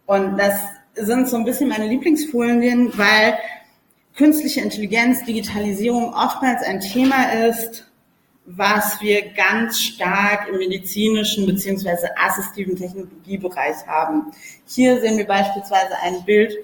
[0.07, 0.61] Und das
[0.95, 3.37] sind so ein bisschen meine Lieblingsfolien, weil
[4.17, 7.85] künstliche Intelligenz, Digitalisierung oftmals ein Thema ist,
[8.47, 14.33] was wir ganz stark im medizinischen beziehungsweise assistiven Technologiebereich haben.
[14.67, 16.57] Hier sehen wir beispielsweise ein Bild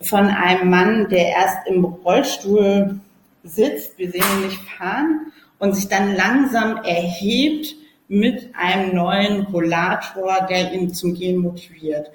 [0.00, 3.00] von einem Mann, der erst im Rollstuhl
[3.42, 7.74] sitzt, wir sehen ihn nicht fahren, und sich dann langsam erhebt
[8.08, 12.10] mit einem neuen Rollator, der ihn zum Gehen motiviert.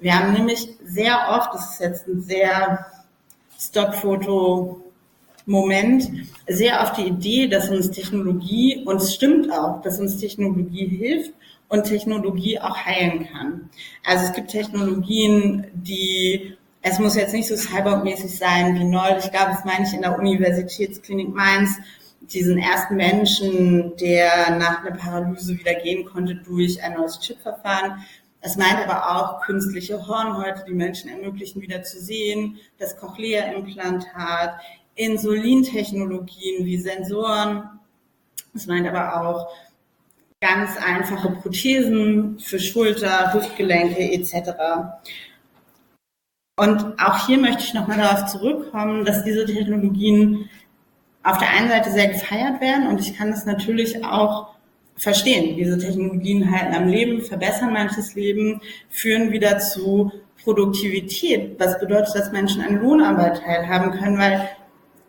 [0.00, 2.86] Wir haben nämlich sehr oft, das ist jetzt ein sehr
[5.44, 6.10] Stockfoto-Moment
[6.48, 11.32] sehr auf die Idee, dass uns Technologie, und es stimmt auch, dass uns Technologie hilft
[11.68, 13.70] und Technologie auch heilen kann.
[14.04, 19.50] Also es gibt Technologien, die es muss jetzt nicht so cyborg-mäßig sein wie neulich gab
[19.54, 21.78] es, meine ich, in der Universitätsklinik Mainz,
[22.20, 28.04] diesen ersten Menschen, der nach einer Paralyse wieder gehen konnte durch ein neues Chipverfahren.
[28.42, 34.60] Es meint aber auch künstliche Hornhäute, die Menschen ermöglichen, wieder zu sehen, das Cochlea-Implantat,
[34.96, 37.68] Insulintechnologien wie Sensoren.
[38.54, 39.48] Es meint aber auch
[40.40, 44.50] ganz einfache Prothesen für Schulter, Hüftgelenke etc.
[46.56, 50.48] Und auch hier möchte ich nochmal darauf zurückkommen, dass diese Technologien
[51.22, 54.54] auf der einen Seite sehr gefeiert werden und ich kann das natürlich auch
[54.96, 55.56] verstehen.
[55.56, 60.12] Diese Technologien halten am Leben, verbessern manches Leben, führen wieder zu
[60.44, 64.48] Produktivität, was bedeutet, dass Menschen an Lohnarbeit teilhaben können, weil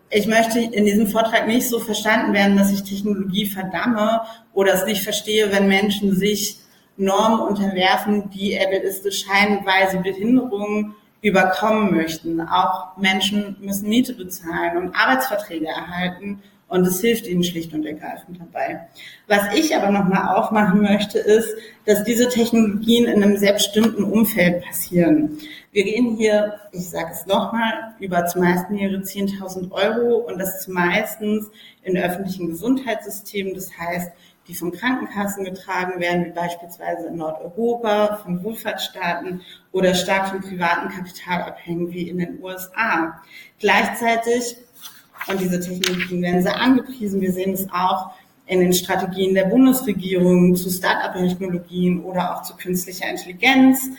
[0.09, 4.21] ich möchte in diesem Vortrag nicht so verstanden werden, dass ich Technologie verdamme
[4.53, 6.59] oder es nicht verstehe, wenn Menschen sich
[6.97, 12.39] Normen unterwerfen, die ableistisch scheinen, weil sie Behinderungen überkommen möchten.
[12.39, 18.39] Auch Menschen müssen Miete bezahlen und Arbeitsverträge erhalten und es hilft ihnen schlicht und ergreifend
[18.39, 18.87] dabei.
[19.27, 21.55] Was ich aber nochmal aufmachen möchte, ist,
[21.85, 25.37] dass diese Technologien in einem selbstbestimmten Umfeld passieren.
[25.71, 31.49] Wir reden hier, ich sage es nochmal, über zumeist mehrere 10.000 Euro und das zumeistens
[31.83, 33.53] in öffentlichen Gesundheitssystemen.
[33.53, 34.11] Das heißt,
[34.47, 39.41] die von Krankenkassen getragen werden, wie beispielsweise in Nordeuropa, von Wohlfahrtsstaaten
[39.71, 43.21] oder stark vom privaten Kapital abhängen, wie in den USA.
[43.59, 44.57] Gleichzeitig
[45.27, 47.21] und diese Technologien werden sehr angepriesen.
[47.21, 48.11] Wir sehen es auch
[48.47, 53.89] in den Strategien der Bundesregierung zu Start-up-Technologien oder auch zu künstlicher Intelligenz.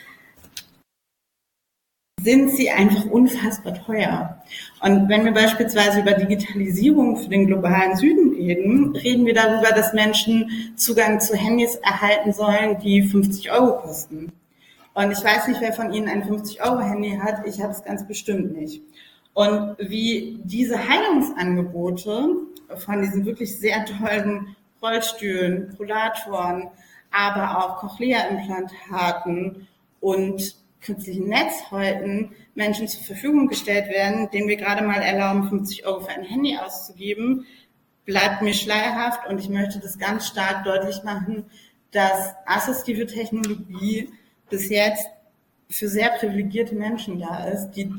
[2.26, 4.42] sind sie einfach unfassbar teuer.
[4.80, 9.92] Und wenn wir beispielsweise über Digitalisierung für den globalen Süden reden, reden wir darüber, dass
[9.92, 14.32] Menschen Zugang zu Handys erhalten sollen, die 50 Euro kosten.
[14.94, 17.46] Und ich weiß nicht, wer von Ihnen ein 50-Euro-Handy hat.
[17.46, 18.82] Ich habe es ganz bestimmt nicht.
[19.36, 22.36] Und wie diese Heilungsangebote
[22.76, 26.70] von diesen wirklich sehr teuren Rollstühlen, Rollatoren,
[27.10, 29.68] aber auch Cochlea-Implantaten
[30.00, 36.00] und künstlichen Netzhäuten Menschen zur Verfügung gestellt werden, denen wir gerade mal erlauben, 50 Euro
[36.00, 37.44] für ein Handy auszugeben,
[38.06, 39.28] bleibt mir schleierhaft.
[39.28, 41.44] Und ich möchte das ganz stark deutlich machen,
[41.90, 44.08] dass assistive Technologie
[44.48, 45.06] bis jetzt
[45.68, 47.92] für sehr privilegierte Menschen da ist, die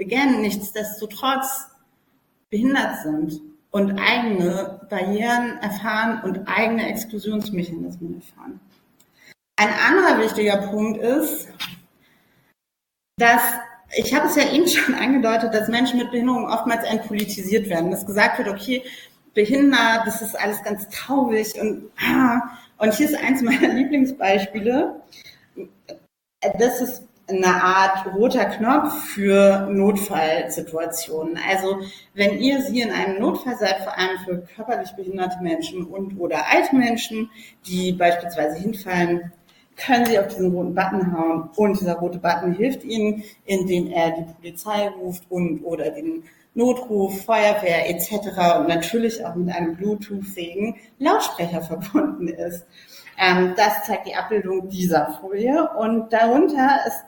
[0.00, 1.68] again nichtsdestotrotz
[2.50, 3.40] behindert sind
[3.70, 8.60] und eigene Barrieren erfahren und eigene Exklusionsmechanismen erfahren.
[9.56, 11.48] Ein anderer wichtiger Punkt ist,
[13.16, 13.42] dass
[13.96, 18.06] ich habe es ja eben schon angedeutet, dass Menschen mit Behinderung oftmals entpolitisiert werden, dass
[18.06, 18.82] gesagt wird, okay,
[19.34, 22.40] behindert, das ist alles ganz traurig und ah,
[22.78, 25.00] und hier ist eins meiner Lieblingsbeispiele.
[26.58, 31.38] Das ist eine Art roter Knopf für Notfallsituationen.
[31.48, 31.78] Also
[32.14, 36.44] wenn ihr sie in einem Notfall seid, vor allem für körperlich behinderte Menschen und oder
[36.50, 37.30] alte Menschen,
[37.66, 39.32] die beispielsweise hinfallen,
[39.76, 44.10] können Sie auf diesen roten Button hauen und dieser rote Button hilft Ihnen, indem er
[44.10, 46.24] die Polizei ruft und oder den
[46.54, 48.58] Notruf, Feuerwehr etc.
[48.58, 52.66] und natürlich auch mit einem Bluetooth-fähigen Lautsprecher verbunden ist.
[53.16, 57.04] Ähm, das zeigt die Abbildung dieser Folie und darunter ist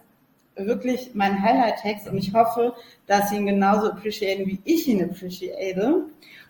[0.67, 2.75] wirklich mein Highlight-Text und ich hoffe,
[3.07, 6.07] dass Sie ihn genauso appreciaten, wie ich ihn appreciate.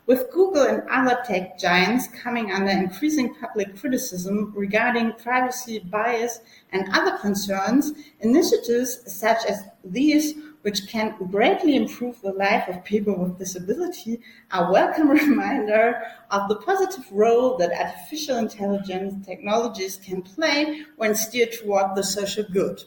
[0.07, 6.41] With Google and other tech giants coming under increasing public criticism regarding privacy bias
[6.73, 13.17] and other concerns, initiatives such as these which can greatly improve the life of people
[13.17, 20.21] with disability are a welcome reminder of the positive role that artificial intelligence technologies can
[20.21, 22.83] play when steered toward the social good.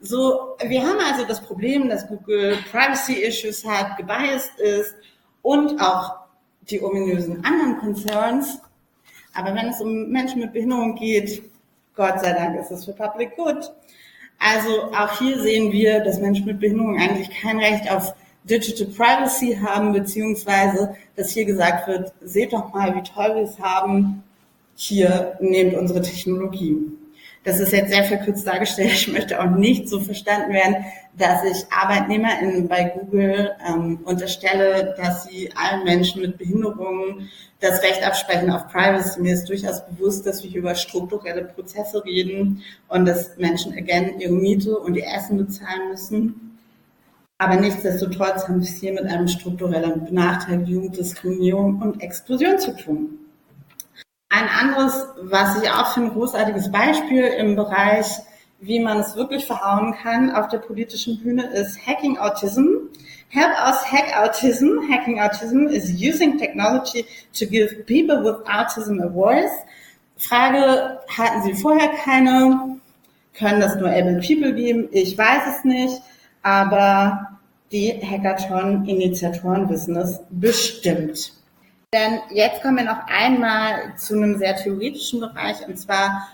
[0.00, 4.94] So, wir haben also das Problem, dass Google Privacy Issues hat, gebiased ist
[5.42, 6.20] und auch
[6.62, 8.60] die ominösen anderen Concerns.
[9.34, 11.42] Aber wenn es um Menschen mit Behinderung geht,
[11.94, 13.70] Gott sei Dank ist es für Public Good.
[14.38, 18.14] Also auch hier sehen wir, dass Menschen mit Behinderung eigentlich kein Recht auf
[18.44, 23.58] Digital Privacy haben, beziehungsweise dass hier gesagt wird, seht doch mal, wie toll wir es
[23.58, 24.22] haben,
[24.76, 26.78] hier nehmt unsere Technologie.
[27.42, 28.92] Das ist jetzt sehr verkürzt dargestellt.
[28.92, 30.84] Ich möchte auch nicht so verstanden werden,
[31.16, 37.30] dass ich ArbeitnehmerInnen bei Google ähm, unterstelle, dass sie allen Menschen mit Behinderungen
[37.60, 39.20] das Recht absprechen auf Privacy.
[39.20, 44.20] Mir ist durchaus bewusst, dass wir hier über strukturelle Prozesse reden und dass Menschen again
[44.20, 46.58] ihre Miete und ihr Essen bezahlen müssen.
[47.38, 53.18] Aber nichtsdestotrotz haben wir es hier mit einem strukturellen Benachteiligung, Diskriminierung und Exklusion zu tun.
[54.30, 58.06] Ein anderes, was ich auch für ein großartiges Beispiel im Bereich,
[58.60, 62.90] wie man es wirklich verhauen kann auf der politischen Bühne, ist Hacking Autism.
[63.28, 64.88] Help us hack autism.
[64.88, 69.52] Hacking autism is using technology to give people with autism a voice.
[70.16, 72.78] Frage, hatten Sie vorher keine?
[73.34, 74.88] Können das nur able people geben?
[74.92, 76.02] Ich weiß es nicht,
[76.42, 77.38] aber
[77.72, 81.39] die Hackathon-Initiatoren wissen es bestimmt.
[81.92, 86.28] Denn jetzt kommen wir noch einmal zu einem sehr theoretischen Bereich und zwar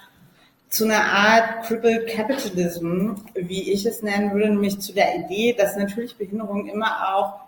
[0.68, 5.76] zu einer Art Crippled Capitalism, wie ich es nennen würde, nämlich zu der Idee, dass
[5.76, 7.40] natürlich Behinderung immer auch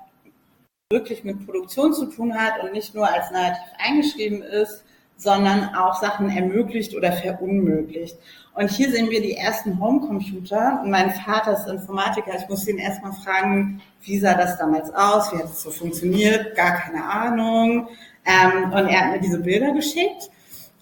[0.90, 4.84] wirklich mit Produktion zu tun hat und nicht nur als narrativ eingeschrieben ist,
[5.18, 8.16] sondern auch Sachen ermöglicht oder verunmöglicht.
[8.54, 10.82] Und hier sehen wir die ersten Homecomputer.
[10.86, 12.32] Mein Vater ist Informatiker.
[12.38, 15.32] Ich muss ihn erstmal fragen, wie sah das damals aus?
[15.32, 16.56] Wie hat es so funktioniert?
[16.56, 17.88] Gar keine Ahnung.
[18.24, 20.30] Ähm, und er hat mir diese Bilder geschickt.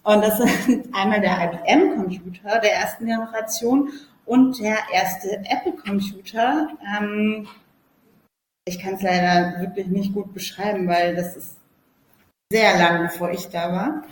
[0.03, 3.91] Und das sind einmal der IBM-Computer der ersten Generation
[4.27, 6.69] und der erste Apple-Computer.
[6.99, 7.49] Ähm,
[8.67, 11.57] ich kann es leider wirklich nicht gut beschreiben, weil das ist
[12.51, 14.03] sehr lang, bevor ich da war.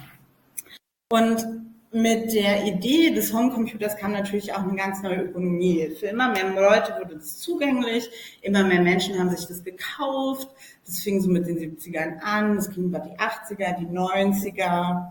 [1.14, 1.46] Und
[1.92, 5.94] mit der Idee des Homecomputers kam natürlich auch eine ganz neue Ökonomie.
[6.00, 8.10] Für immer mehr Leute wurde das zugänglich,
[8.42, 10.48] immer mehr Menschen haben sich das gekauft.
[10.84, 15.06] Das fing so mit den 70ern an, das ging über die 80er, die 90er.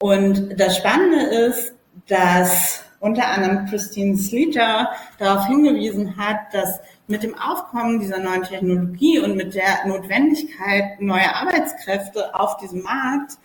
[0.00, 1.74] Und das Spannende ist,
[2.08, 9.20] dass unter anderem Christine Sleater darauf hingewiesen hat, dass mit dem Aufkommen dieser neuen Technologie
[9.20, 13.38] und mit der Notwendigkeit neuer Arbeitskräfte auf diesem Markt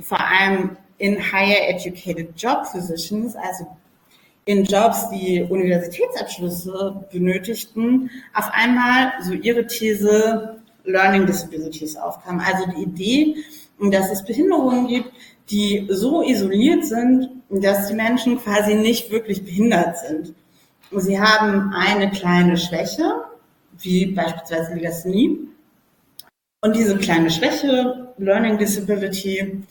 [0.00, 3.66] vor allem in higher educated job positions, also
[4.44, 12.40] in Jobs, die Universitätsabschlüsse benötigten, auf einmal so ihre These Learning Disabilities aufkam.
[12.40, 13.36] Also die Idee,
[13.90, 15.12] dass es Behinderungen gibt,
[15.50, 20.34] die so isoliert sind, dass die Menschen quasi nicht wirklich behindert sind.
[20.92, 23.22] Sie haben eine kleine Schwäche,
[23.80, 25.40] wie beispielsweise Legasthenie.
[26.62, 29.62] Und diese kleine Schwäche, Learning Disability,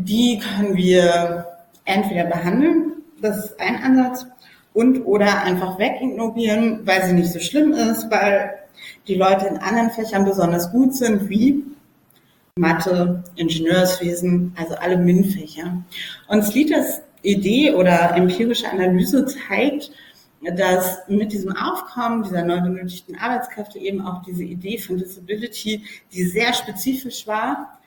[0.00, 1.46] die können wir
[1.84, 2.88] entweder behandeln
[3.20, 4.26] das ist ein Ansatz.
[4.74, 8.54] Und oder einfach wegignorieren, weil sie nicht so schlimm ist, weil
[9.08, 11.64] die Leute in anderen Fächern besonders gut sind, wie
[12.56, 15.82] Mathe, Ingenieurswesen, also alle MINT-Fächer.
[16.28, 19.90] Und Slitas Idee oder empirische Analyse zeigt,
[20.56, 25.82] dass mit diesem Aufkommen dieser neu benötigten Arbeitskräfte eben auch diese Idee von Disability,
[26.12, 27.77] die sehr spezifisch war,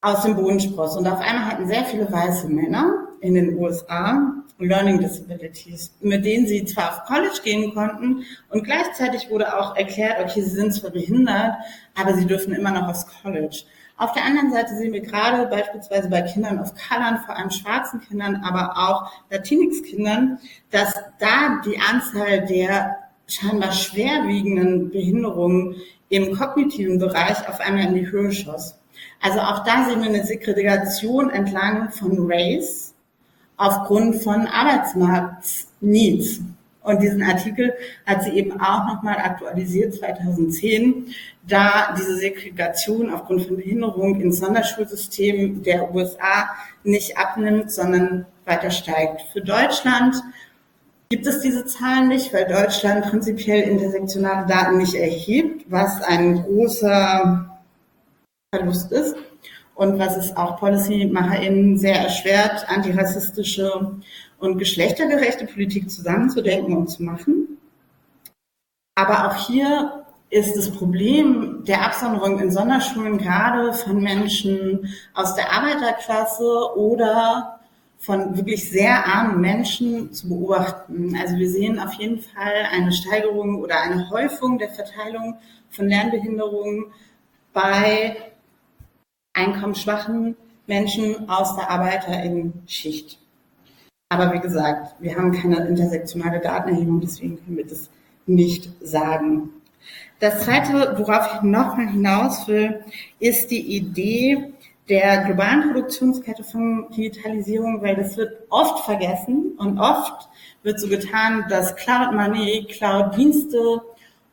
[0.00, 0.96] aus dem Boden spross.
[0.96, 6.46] Und auf einmal hatten sehr viele weiße Männer in den USA Learning Disabilities, mit denen
[6.46, 10.90] sie zwar auf College gehen konnten und gleichzeitig wurde auch erklärt, okay, sie sind zwar
[10.90, 11.54] behindert,
[11.94, 13.62] aber sie dürfen immer noch aufs College.
[13.96, 18.00] Auf der anderen Seite sehen wir gerade beispielsweise bei Kindern of Color, vor allem schwarzen
[18.00, 20.38] Kindern, aber auch Latinx-Kindern,
[20.70, 22.96] dass da die Anzahl der
[23.26, 25.76] scheinbar schwerwiegenden Behinderungen
[26.08, 28.77] im kognitiven Bereich auf einmal in die Höhe schoss.
[29.20, 32.94] Also auch da sehen wir eine Segregation entlang von Race,
[33.56, 36.40] aufgrund von Arbeitsmarktneeds.
[36.82, 37.74] Und diesen Artikel
[38.06, 41.12] hat sie eben auch nochmal aktualisiert 2010,
[41.46, 46.48] da diese Segregation aufgrund von Behinderung ins Sonderschulsystem der USA
[46.84, 49.22] nicht abnimmt, sondern weiter steigt.
[49.32, 50.16] Für Deutschland
[51.10, 57.47] gibt es diese Zahlen nicht, weil Deutschland prinzipiell intersektionale Daten nicht erhebt, was ein großer
[58.54, 59.14] Verlust ist
[59.74, 63.98] und was es auch PolicymacherInnen sehr erschwert, antirassistische
[64.38, 67.58] und geschlechtergerechte Politik zusammenzudenken und zu machen.
[68.94, 75.52] Aber auch hier ist das Problem der Absonderung in Sonderschulen gerade von Menschen aus der
[75.52, 77.60] Arbeiterklasse oder
[77.98, 81.14] von wirklich sehr armen Menschen zu beobachten.
[81.20, 85.36] Also wir sehen auf jeden Fall eine Steigerung oder eine Häufung der Verteilung
[85.68, 86.86] von Lernbehinderungen
[87.52, 88.16] bei
[89.38, 90.36] einkommensschwachen
[90.66, 93.18] Menschen aus der Arbeiterinnen-Schicht.
[94.10, 97.90] Aber wie gesagt, wir haben keine intersektionale Datenerhebung, deswegen können wir das
[98.26, 99.50] nicht sagen.
[100.18, 102.80] Das Zweite, worauf ich nochmal hinaus will,
[103.20, 104.52] ist die Idee
[104.88, 110.28] der globalen Produktionskette von Digitalisierung, weil das wird oft vergessen und oft
[110.62, 113.82] wird so getan, dass Cloud Money, Cloud Dienste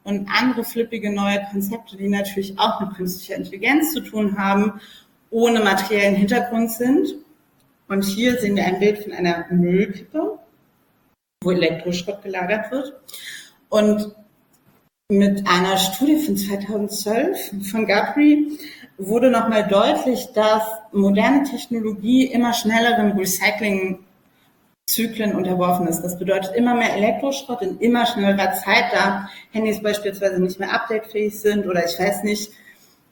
[0.06, 4.80] und andere flippige neue Konzepte, die natürlich auch mit künstlicher Intelligenz zu tun haben,
[5.32, 7.16] ohne materiellen Hintergrund sind.
[7.88, 10.40] Und hier sehen wir ein Bild von einer Müllkippe,
[11.44, 12.94] wo Elektroschrott gelagert wird.
[13.70, 14.16] Und
[15.10, 18.60] mit einer Studie von 2012 von Gabri
[18.98, 24.05] wurde nochmal deutlich, dass moderne Technologie immer schnelleren Recycling
[24.88, 26.02] Zyklen unterworfen ist.
[26.02, 31.40] Das bedeutet immer mehr Elektroschrott in immer schnellerer Zeit, da Handys beispielsweise nicht mehr updatefähig
[31.40, 32.52] sind oder ich weiß nicht,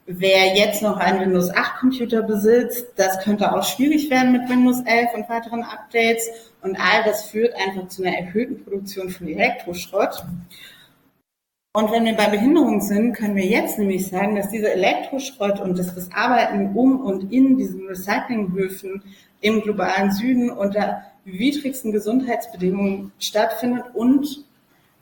[0.06, 4.82] wer jetzt noch einen Windows 8 Computer besitzt, das könnte auch schwierig werden mit Windows
[4.84, 6.28] 11 und weiteren Updates
[6.62, 10.24] und all das führt einfach zu einer erhöhten Produktion von Elektroschrott.
[11.76, 15.76] Und wenn wir bei Behinderung sind, können wir jetzt nämlich sagen, dass dieser Elektroschrott und
[15.76, 19.02] dass das Arbeiten um und in diesen Recyclinghöfen
[19.40, 24.44] im globalen Süden unter widrigsten Gesundheitsbedingungen stattfindet und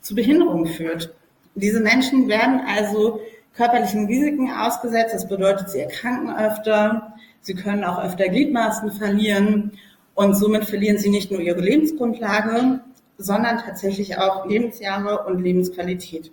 [0.01, 1.13] zu Behinderung führt.
[1.55, 3.19] Diese Menschen werden also
[3.55, 5.13] körperlichen Risiken ausgesetzt.
[5.13, 9.73] Das bedeutet, sie erkranken öfter, sie können auch öfter Gliedmaßen verlieren
[10.15, 12.79] und somit verlieren sie nicht nur ihre Lebensgrundlage,
[13.17, 16.31] sondern tatsächlich auch Lebensjahre und Lebensqualität.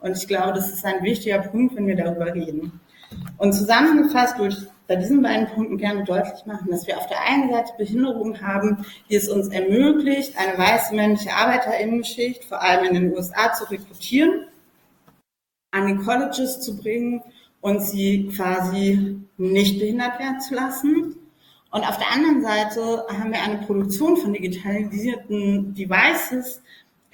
[0.00, 2.80] Und ich glaube, das ist ein wichtiger Punkt, wenn wir darüber reden.
[3.38, 4.56] Und zusammengefasst ich
[4.88, 8.86] bei diesen beiden Punkten gerne deutlich machen, dass wir auf der einen Seite Behinderungen haben,
[9.08, 14.46] die es uns ermöglicht, eine weiße männliche Arbeiterinnenschicht, vor allem in den USA, zu rekrutieren,
[15.72, 17.22] an die Colleges zu bringen
[17.60, 21.16] und sie quasi nicht behindert werden zu lassen.
[21.70, 26.62] Und auf der anderen Seite haben wir eine Produktion von digitalisierten Devices,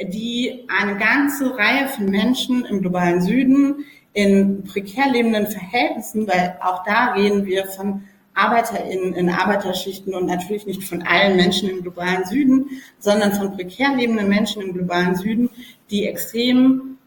[0.01, 3.85] die eine ganze Reihe von Menschen im globalen Süden
[4.15, 10.67] in prekär lebenden Verhältnissen, weil auch da reden wir von ArbeiterInnen in Arbeiterschichten und natürlich
[10.67, 15.51] nicht von allen Menschen im globalen Süden, sondern von prekär lebenden Menschen im globalen Süden,
[15.91, 16.99] die extrem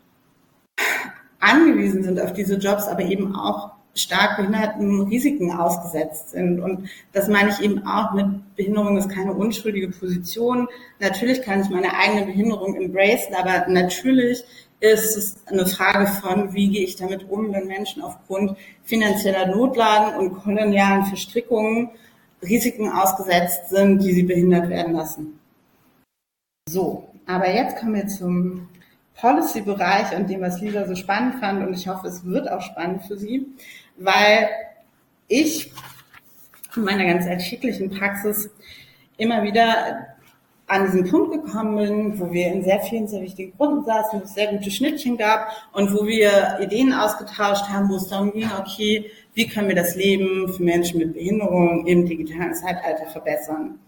[1.39, 6.60] angewiesen sind auf diese Jobs, aber eben auch stark behinderten Risiken ausgesetzt sind.
[6.60, 10.68] Und das meine ich eben auch mit Behinderung ist keine unschuldige Position.
[10.99, 14.43] Natürlich kann ich meine eigene Behinderung embracen, aber natürlich
[14.80, 20.17] ist es eine Frage von, wie gehe ich damit um, wenn Menschen aufgrund finanzieller Notlagen
[20.17, 21.89] und kolonialen Verstrickungen
[22.41, 25.39] Risiken ausgesetzt sind, die sie behindert werden lassen.
[26.69, 28.69] So, aber jetzt kommen wir zum
[29.15, 33.03] Policy-Bereich und dem, was Lisa so spannend fand und ich hoffe, es wird auch spannend
[33.05, 33.47] für Sie,
[33.97, 34.49] weil
[35.28, 35.71] ich
[36.75, 38.49] in meiner ganz alltäglichen Praxis
[39.17, 40.16] immer wieder
[40.68, 44.24] an diesen Punkt gekommen bin, wo wir in sehr vielen sehr wichtigen Gruppen saßen, wo
[44.24, 48.49] es sehr gute Schnittchen gab und wo wir Ideen ausgetauscht haben, wo es darum ging,
[48.59, 53.80] okay, wie können wir das Leben für Menschen mit Behinderung im digitalen Zeitalter verbessern.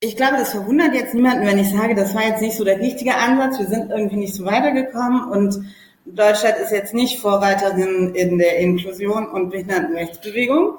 [0.00, 2.80] Ich glaube, das verwundert jetzt niemanden, wenn ich sage, das war jetzt nicht so der
[2.80, 3.58] richtige Ansatz.
[3.58, 5.60] Wir sind irgendwie nicht so weitergekommen und
[6.04, 10.74] Deutschland ist jetzt nicht Vorreiterin in der Inklusion und Behindertenrechtsbewegung.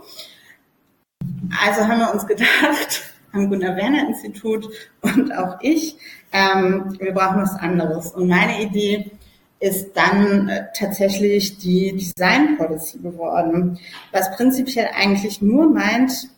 [1.65, 4.69] Also haben wir uns gedacht, am Gunnar-Werner-Institut
[5.01, 5.97] und auch ich,
[6.31, 8.11] ähm, wir brauchen was anderes.
[8.11, 9.11] Und meine Idee
[9.59, 13.79] ist dann äh, tatsächlich die Design Policy geworden,
[14.11, 16.29] was prinzipiell eigentlich nur meint,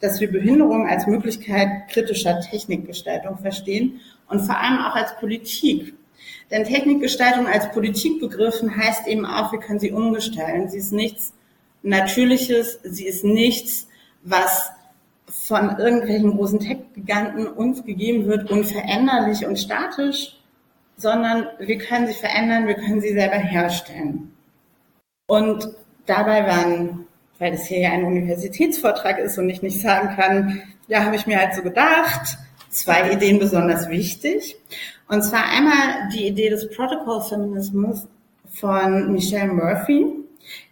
[0.00, 5.94] dass wir Behinderung als Möglichkeit kritischer Technikgestaltung verstehen und vor allem auch als Politik.
[6.50, 10.68] Denn Technikgestaltung als Politik begriffen heißt eben auch, wir können sie umgestalten.
[10.68, 11.32] Sie ist nichts
[11.82, 13.88] Natürliches, sie ist nichts,
[14.22, 14.70] was
[15.28, 20.36] von irgendwelchen großen Tech-Giganten uns gegeben wird, unveränderlich und statisch,
[20.96, 24.32] sondern wir können sie verändern, wir können sie selber herstellen.
[25.26, 25.68] Und
[26.06, 27.06] dabei waren,
[27.38, 31.26] weil das hier ja ein Universitätsvortrag ist und ich nicht sagen kann, ja, habe ich
[31.26, 32.38] mir halt so gedacht,
[32.70, 34.56] zwei Ideen besonders wichtig.
[35.08, 38.06] Und zwar einmal die Idee des Protocol Feminismus
[38.48, 40.06] von Michelle Murphy,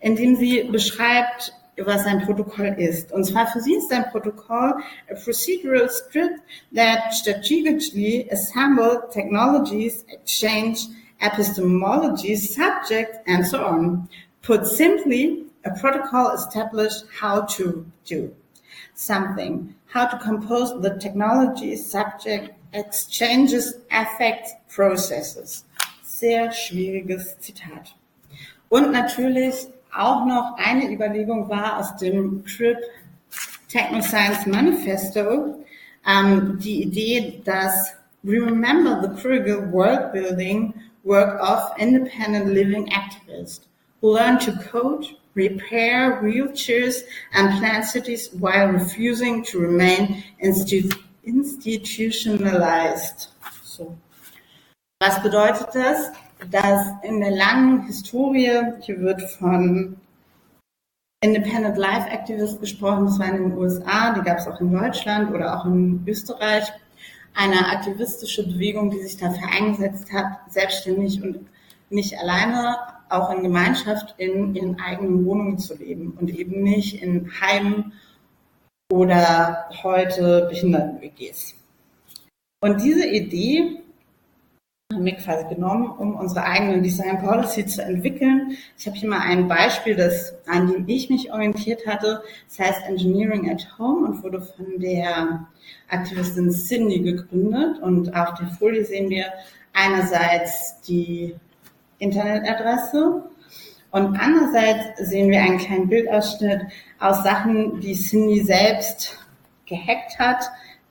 [0.01, 3.13] in dem sie beschreibt, was ein Protokoll ist.
[3.13, 4.75] Und zwar für sie ist ein Protokoll
[5.11, 6.41] a procedural script
[6.75, 10.89] that strategically assemble technologies, exchange
[11.21, 14.09] epistemologies, subjects, and so on.
[14.43, 18.35] Put simply, a protocol establishes how to do
[18.95, 25.65] something, how to compose the technology, subject, exchanges, affects, processes.
[26.03, 27.95] Sehr schwieriges Zitat.
[28.69, 32.79] Und natürlich auch noch eine Überlegung war aus dem TRIP
[33.69, 35.65] Techno Science Manifesto
[36.07, 37.93] ähm, die Idee, dass
[38.25, 40.75] remember the critical work building
[41.05, 43.61] work of independent living activists
[44.01, 53.31] who learn to code, repair wheelchairs and plan cities while refusing to remain institu institutionalized.
[53.63, 53.97] So.
[55.01, 56.11] Was bedeutet das?
[56.51, 59.97] Dass in der langen Historie, hier wird von
[61.21, 65.33] Independent Life Activist gesprochen, das war in den USA, die gab es auch in Deutschland
[65.33, 66.65] oder auch in Österreich,
[67.35, 71.47] eine aktivistische Bewegung, die sich dafür eingesetzt hat, selbstständig und
[71.91, 72.77] nicht alleine,
[73.09, 77.93] auch in Gemeinschaft in ihren eigenen Wohnungen zu leben und eben nicht in Heimen
[78.91, 81.55] oder heute Behinderten-WGs.
[82.61, 83.84] Und diese Idee
[84.93, 88.57] haben wir quasi genommen, um unsere eigene Design Policy zu entwickeln.
[88.77, 92.23] Ich habe hier mal ein Beispiel, das, an dem ich mich orientiert hatte.
[92.49, 95.47] Das heißt Engineering at Home und wurde von der
[95.89, 97.81] Aktivistin Cindy gegründet.
[97.81, 99.25] Und auf der Folie sehen wir
[99.73, 101.35] einerseits die
[101.99, 103.25] Internetadresse
[103.91, 106.63] und andererseits sehen wir einen kleinen Bildausschnitt
[106.99, 109.17] aus Sachen, die Cindy selbst
[109.67, 110.45] gehackt hat,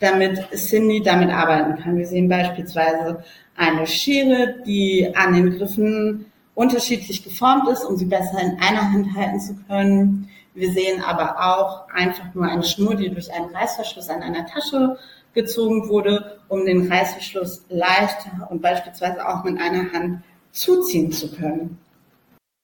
[0.03, 1.97] damit Cindy damit arbeiten kann.
[1.97, 3.23] Wir sehen beispielsweise
[3.55, 6.25] eine Schere, die an den Griffen
[6.55, 10.29] unterschiedlich geformt ist, um sie besser in einer Hand halten zu können.
[10.53, 14.97] Wir sehen aber auch einfach nur eine Schnur, die durch einen Reißverschluss an einer Tasche
[15.33, 21.79] gezogen wurde, um den Reißverschluss leichter und beispielsweise auch mit einer Hand zuziehen zu können.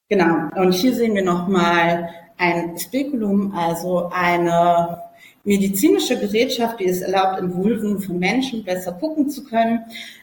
[0.08, 0.48] Genau.
[0.56, 5.09] Und hier sehen wir nochmal ein Spekulum, also eine
[5.44, 9.80] medizinische Gerätschaft, die es erlaubt, in Vulven von Menschen besser gucken zu können.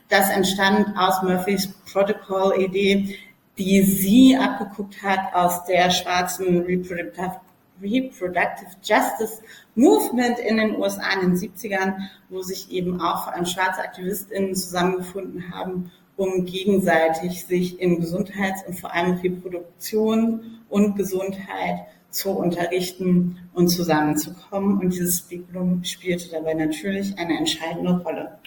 [0.10, 3.18] Das entstand aus Murphys Protocol-Idee,
[3.58, 7.40] die sie abgeguckt hat aus der schwarzen Reproductive,
[7.82, 9.42] Reproductive Justice
[9.76, 11.96] Movement in den USA in den 70ern,
[12.30, 18.66] wo sich eben auch vor allem schwarze AktivistInnen zusammengefunden haben, um gegenseitig sich in Gesundheits-
[18.66, 24.80] und vor allem Reproduktion und Gesundheit zu unterrichten und zusammenzukommen.
[24.80, 28.38] Und dieses Speaklum spielte dabei natürlich eine entscheidende Rolle.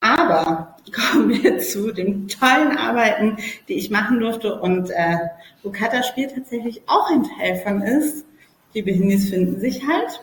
[0.00, 5.18] Aber kommen wir zu den tollen Arbeiten, die ich machen durfte und äh,
[5.62, 8.26] wo Kata-Spiel tatsächlich auch ein Teil von ist.
[8.74, 10.20] Die Behindis finden sich halt.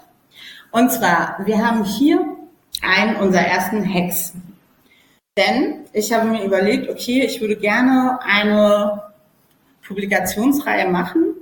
[0.72, 2.24] Und zwar, wir haben hier
[2.82, 4.34] einen unserer ersten Hacks.
[5.38, 9.03] Denn ich habe mir überlegt, okay, ich würde gerne eine
[9.88, 11.36] Publikationsreihe machen,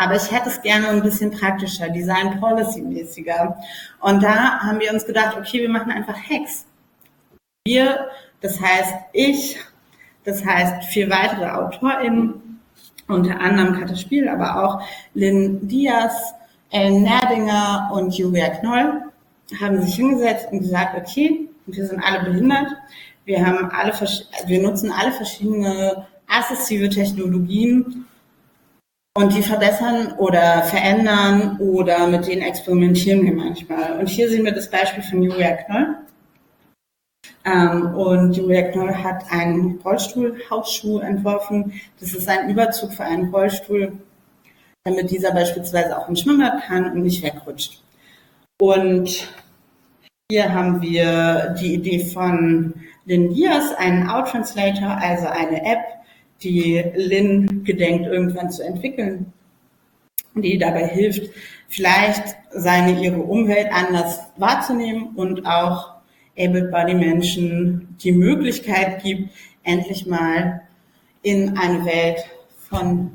[0.00, 3.58] aber ich hätte es gerne ein bisschen praktischer, Design Policy mäßiger.
[4.00, 6.64] Und da haben wir uns gedacht, okay, wir machen einfach Hacks.
[7.66, 8.08] Wir,
[8.40, 9.58] das heißt ich,
[10.24, 12.60] das heißt vier weitere AutorInnen,
[13.08, 14.82] unter anderem Katja Spiel, aber auch
[15.12, 16.32] Lynn Diaz,
[16.70, 19.02] Ellen Nerdinger und Julia Knoll,
[19.60, 22.68] haben sich hingesetzt und gesagt, okay, wir sind alle behindert,
[23.26, 23.92] wir haben alle,
[24.46, 28.06] wir nutzen alle verschiedene assistive Technologien
[29.14, 33.98] und die verbessern oder verändern oder mit denen experimentieren wir manchmal.
[33.98, 35.96] Und hier sehen wir das Beispiel von Julia Knoll.
[37.44, 41.80] Ähm, und Julia Knoll hat einen Rollstuhl-Hausschuh entworfen.
[41.98, 43.92] Das ist ein Überzug für einen Rollstuhl,
[44.84, 47.82] damit dieser beispielsweise auch im Schwimmbad kann und nicht wegrutscht.
[48.60, 49.28] Und
[50.30, 52.74] hier haben wir die Idee von
[53.06, 55.80] Lynn Diaz, einen Out-Translator, also eine App,
[56.42, 59.32] die Lynn gedenkt irgendwann zu entwickeln,
[60.34, 61.30] die dabei hilft,
[61.68, 65.94] vielleicht seine, ihre Umwelt anders wahrzunehmen und auch
[66.38, 69.30] Able Body Menschen die Möglichkeit gibt,
[69.62, 70.62] endlich mal
[71.22, 72.18] in eine Welt
[72.68, 73.10] von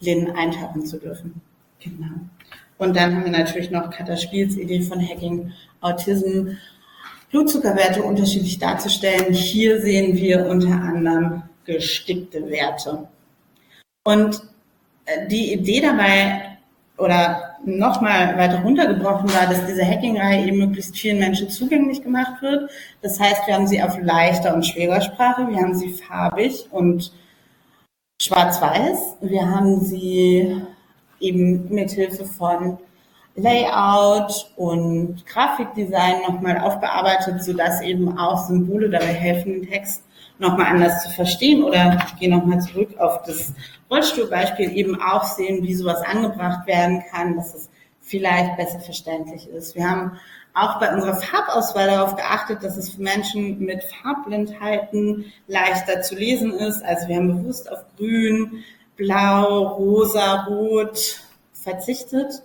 [0.00, 1.40] Lynn eintauchen zu dürfen.
[1.80, 2.14] Genau.
[2.78, 6.50] Und dann haben wir natürlich noch Katha Spiels Idee von Hacking Autism,
[7.30, 9.32] Blutzuckerwerte unterschiedlich darzustellen.
[9.34, 13.08] Hier sehen wir unter anderem gestickte Werte.
[14.04, 14.42] Und
[15.06, 16.58] äh, die Idee dabei
[16.96, 22.70] oder nochmal weiter runtergebrochen war, dass diese Hacking-Reihe eben möglichst vielen Menschen zugänglich gemacht wird.
[23.02, 27.12] Das heißt, wir haben sie auf leichter und schwerer Sprache, wir haben sie farbig und
[28.22, 30.62] schwarz-weiß, wir haben sie
[31.20, 32.78] eben mit Hilfe von
[33.36, 40.04] Layout und Grafikdesign nochmal aufbearbeitet, sodass eben auch Symbole dabei helfen, den Text
[40.38, 43.52] nochmal anders zu verstehen oder ich gehe nochmal zurück auf das
[43.90, 47.70] Rollstuhlbeispiel eben auch sehen, wie sowas angebracht werden kann, dass es
[48.00, 49.74] vielleicht besser verständlich ist.
[49.74, 50.18] Wir haben
[50.52, 56.52] auch bei unserer Farbauswahl darauf geachtet, dass es für Menschen mit Farbblindheiten leichter zu lesen
[56.52, 56.84] ist.
[56.84, 58.64] Also wir haben bewusst auf Grün,
[58.96, 61.20] Blau, Rosa, Rot
[61.52, 62.42] verzichtet,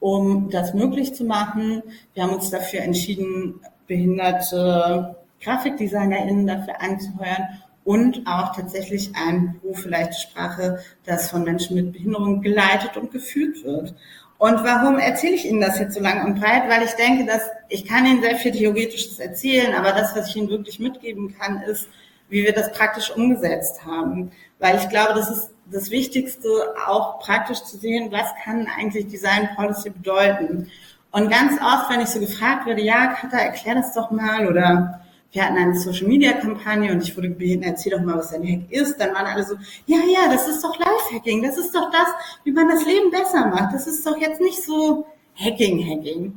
[0.00, 1.82] um das möglich zu machen.
[2.14, 5.14] Wir haben uns dafür entschieden, behinderte
[5.44, 11.92] GrafikdesignerInnen dafür anzuheuern und auch tatsächlich ein Beruf für leichte Sprache, das von Menschen mit
[11.92, 13.94] Behinderung geleitet und geführt wird.
[14.38, 16.68] Und warum erzähle ich Ihnen das jetzt so lang und breit?
[16.68, 20.36] Weil ich denke, dass ich kann Ihnen sehr viel Theoretisches erzählen, aber das, was ich
[20.36, 21.88] Ihnen wirklich mitgeben kann, ist,
[22.28, 24.32] wie wir das praktisch umgesetzt haben.
[24.58, 26.48] Weil ich glaube, das ist das Wichtigste,
[26.86, 30.70] auch praktisch zu sehen, was kann eigentlich Design Policy bedeuten.
[31.10, 35.00] Und ganz oft, wenn ich so gefragt werde, ja, Katha, erklär das doch mal oder
[35.34, 38.46] wir hatten eine Social Media Kampagne und ich wurde gebeten, erzähl doch mal, was ein
[38.46, 38.98] Hack ist.
[38.98, 39.56] Dann waren alle so,
[39.86, 42.06] ja, ja, das ist doch Life-Hacking, das ist doch das,
[42.44, 43.74] wie man das Leben besser macht.
[43.74, 46.32] Das ist doch jetzt nicht so Hacking-Hacking.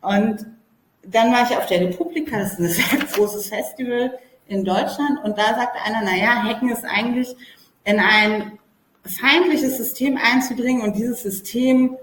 [0.00, 0.46] Und
[1.02, 5.36] dann war ich auf der Republika, das ist ein sehr großes Festival in Deutschland und
[5.36, 7.28] da sagte einer, na ja, Hacken ist eigentlich
[7.84, 8.58] in ein
[9.04, 11.98] feindliches System einzudringen und dieses System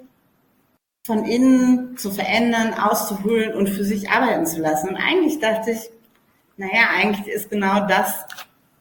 [1.07, 4.89] von innen zu verändern, auszuholen und für sich arbeiten zu lassen.
[4.89, 5.89] Und eigentlich dachte ich,
[6.57, 8.25] naja, eigentlich ist genau das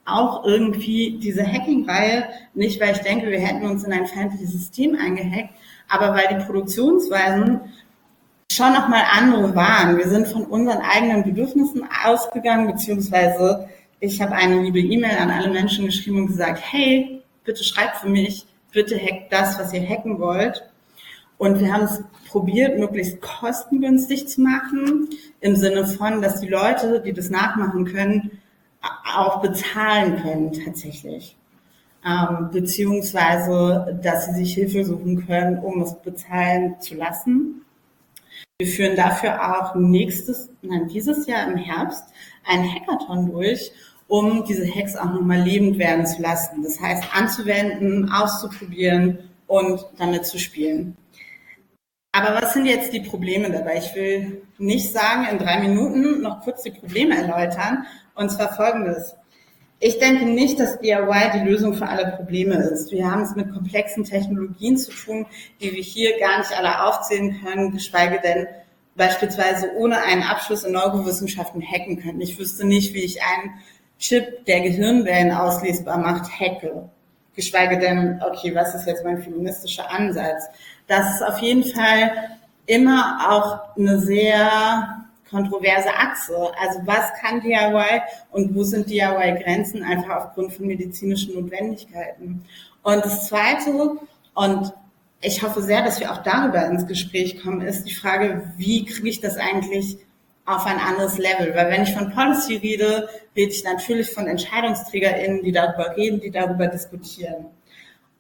[0.07, 4.97] auch irgendwie diese Hacking-Reihe, nicht weil ich denke, wir hätten uns in ein feindliches System
[4.97, 5.55] eingehackt,
[5.89, 7.61] aber weil die Produktionsweisen
[8.51, 9.97] schon nochmal andere waren.
[9.97, 13.69] Wir sind von unseren eigenen Bedürfnissen ausgegangen, beziehungsweise
[14.01, 18.09] ich habe eine liebe E-Mail an alle Menschen geschrieben und gesagt, hey, bitte schreibt für
[18.09, 20.63] mich, bitte hackt das, was ihr hacken wollt.
[21.39, 25.09] Und wir haben es probiert, möglichst kostengünstig zu machen,
[25.41, 28.41] im Sinne von, dass die Leute, die das nachmachen können,
[29.15, 31.37] auch bezahlen können tatsächlich.
[32.07, 37.63] Ähm, beziehungsweise, dass sie sich Hilfe suchen können, um es bezahlen zu lassen.
[38.59, 42.05] Wir führen dafür auch nächstes, nein, dieses Jahr im Herbst
[42.45, 43.73] einen Hackathon durch,
[44.07, 46.63] um diese Hacks auch nochmal lebend werden zu lassen.
[46.63, 50.97] Das heißt, anzuwenden, auszuprobieren und damit zu spielen.
[52.17, 53.79] Aber was sind jetzt die Probleme dabei?
[53.79, 57.87] Ich will nicht sagen, in drei Minuten noch kurz die Probleme erläutern.
[58.15, 59.17] Und zwar folgendes.
[59.81, 62.93] Ich denke nicht, dass DIY die Lösung für alle Probleme ist.
[62.93, 65.27] Wir haben es mit komplexen Technologien zu tun,
[65.61, 68.47] die wir hier gar nicht alle aufzählen können, geschweige denn
[68.95, 72.21] beispielsweise ohne einen Abschluss in Neurowissenschaften hacken können.
[72.21, 73.55] Ich wüsste nicht, wie ich einen
[73.99, 76.89] Chip, der Gehirnwellen auslesbar macht, hacke.
[77.35, 80.45] Geschweige denn, okay, was ist jetzt mein feministischer Ansatz?
[80.87, 82.13] Das ist auf jeden Fall
[82.67, 86.53] immer auch eine sehr kontroverse Achse.
[86.61, 92.45] Also was kann DIY und wo sind DIY-Grenzen einfach aufgrund von medizinischen Notwendigkeiten?
[92.83, 93.99] Und das Zweite,
[94.35, 94.73] und
[95.21, 99.09] ich hoffe sehr, dass wir auch darüber ins Gespräch kommen, ist die Frage, wie kriege
[99.09, 99.97] ich das eigentlich
[100.45, 101.55] auf ein anderes Level?
[101.55, 106.31] Weil wenn ich von Policy rede, rede ich natürlich von EntscheidungsträgerInnen, die darüber reden, die
[106.31, 107.47] darüber diskutieren.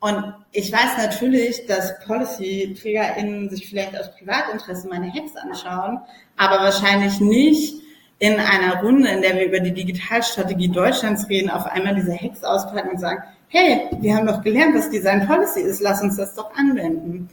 [0.04, 5.98] Und ich weiß natürlich, dass Policy-TrägerInnen sich vielleicht aus Privatinteresse meine Hacks anschauen,
[6.36, 7.76] aber wahrscheinlich nicht
[8.18, 12.44] in einer Runde, in der wir über die Digitalstrategie Deutschlands reden, auf einmal diese Hacks
[12.44, 16.34] auspacken und sagen, hey, wir haben doch gelernt, was Design Policy ist, lass uns das
[16.34, 17.30] doch anwenden.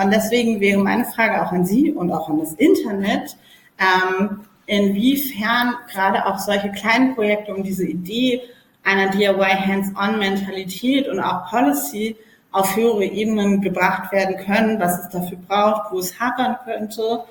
[0.00, 3.36] Und deswegen wäre meine Frage auch an Sie und auch an das Internet,
[3.80, 8.42] ähm, inwiefern gerade auch solche kleinen Projekte um diese Idee
[8.84, 12.16] einer DIY Hands-on-Mentalität und auch Policy
[12.50, 17.24] auf höhere Ebenen gebracht werden können, was es dafür braucht, wo es hapern könnte.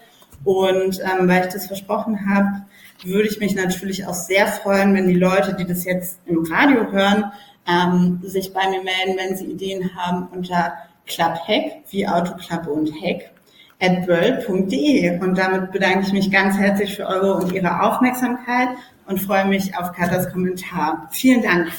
[0.44, 2.64] Und ähm, weil ich das versprochen habe,
[3.04, 6.92] würde ich mich natürlich auch sehr freuen, wenn die Leute, die das jetzt im Radio
[6.92, 7.32] hören,
[7.68, 10.74] ähm, sich bei mir melden, wenn sie Ideen haben unter
[11.06, 13.32] Clubhack, wie Autoklappe und Hack,
[13.80, 15.20] at world.de.
[15.20, 18.70] Und damit bedanke ich mich ganz herzlich für eure und ihre Aufmerksamkeit
[19.12, 21.10] und freue mich auf Katas Kommentar.
[21.12, 21.72] Vielen Dank.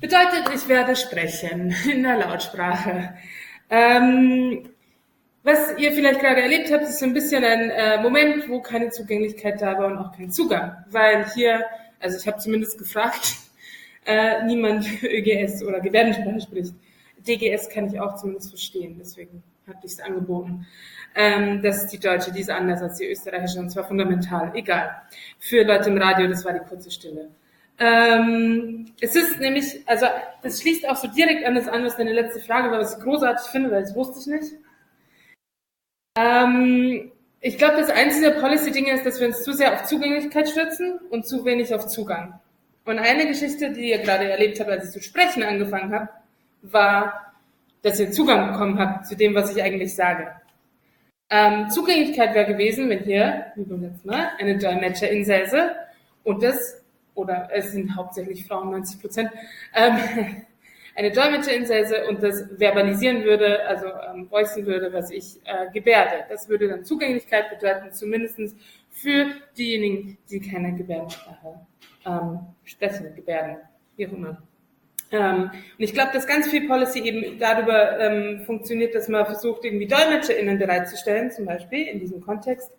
[0.00, 3.18] Bedeutet, ich werde sprechen in der Lautsprache.
[3.68, 4.70] Ähm,
[5.42, 8.88] was ihr vielleicht gerade erlebt habt, ist so ein bisschen ein äh, Moment, wo keine
[8.88, 11.66] Zugänglichkeit da war und auch kein Zugang, weil hier
[12.00, 13.36] also ich habe zumindest gefragt,
[14.06, 16.74] äh, niemand ÖGS oder Gebärdensprache spricht.
[17.26, 20.66] DGS kann ich auch zumindest verstehen, deswegen hatte ich es angeboten.
[21.14, 24.52] Ähm, das ist die deutsche, die ist anders als die österreichische und zwar fundamental.
[24.54, 25.02] Egal.
[25.38, 27.30] Für Leute im Radio, das war die kurze Stille.
[27.78, 30.06] Ähm, es ist nämlich, also
[30.42, 33.02] das schließt auch so direkt an das an, was deine letzte Frage war, was ich
[33.02, 34.54] großartig finde, weil das wusste ich nicht.
[36.18, 40.98] Ähm, ich glaube, das einzige Policy-Ding ist, dass wir uns zu sehr auf Zugänglichkeit stützen
[41.10, 42.38] und zu wenig auf Zugang.
[42.84, 46.08] Und eine Geschichte, die ihr gerade erlebt habt, als ich zu sprechen angefangen habe,
[46.62, 47.34] war,
[47.82, 50.28] dass ihr Zugang bekommen habt zu dem, was ich eigentlich sage.
[51.30, 55.76] Ähm, Zugänglichkeit wäre gewesen, wenn hier, wie beim letzten Mal, eine Dolmetscherin säße
[56.24, 56.82] und das,
[57.14, 59.30] oder es sind hauptsächlich Frauen, 90 Prozent,
[59.74, 59.96] ähm,
[61.00, 66.24] eine Dolmetscherinsätze und das verbalisieren würde, also ähm, voicen würde, was ich äh, gebärde.
[66.28, 68.54] Das würde dann Zugänglichkeit bedeuten, zumindestens
[68.90, 69.26] für
[69.56, 71.66] diejenigen, die keine Gebärdensprache
[72.04, 73.56] ähm, sprechen, gebärden,
[73.96, 74.42] wie auch immer.
[75.10, 79.64] Ähm, und ich glaube, dass ganz viel Policy eben darüber ähm, funktioniert, dass man versucht,
[79.64, 82.70] irgendwie DolmetscherInnen bereitzustellen, zum Beispiel in diesem Kontext,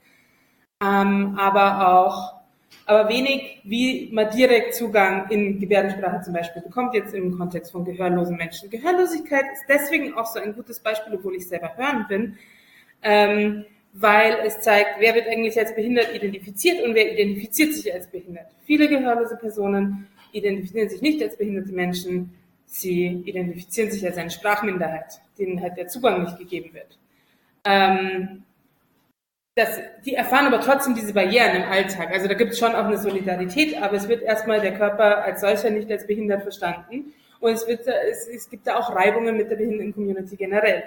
[0.80, 2.41] ähm, aber auch
[2.86, 7.86] aber wenig, wie man direkt Zugang in Gebärdensprache zum Beispiel bekommt, jetzt im Kontext von
[7.86, 8.70] gehörlosen Menschen.
[8.70, 12.38] Gehörlosigkeit ist deswegen auch so ein gutes Beispiel, obwohl ich selber hören bin,
[13.02, 18.08] ähm, weil es zeigt, wer wird eigentlich als behindert identifiziert und wer identifiziert sich als
[18.08, 18.48] behindert.
[18.66, 22.34] Viele gehörlose Personen identifizieren sich nicht als behinderte Menschen,
[22.66, 26.98] sie identifizieren sich als eine Sprachminderheit, denen halt der Zugang nicht gegeben wird.
[27.66, 28.44] Ähm,
[29.56, 32.12] das, die erfahren aber trotzdem diese Barrieren im Alltag.
[32.12, 35.42] Also da gibt es schon auch eine Solidarität, aber es wird erstmal der Körper als
[35.42, 37.14] solcher nicht als behindert verstanden.
[37.42, 40.84] Und es, wird, es, es gibt da auch Reibungen mit der Behinderten-Community generell.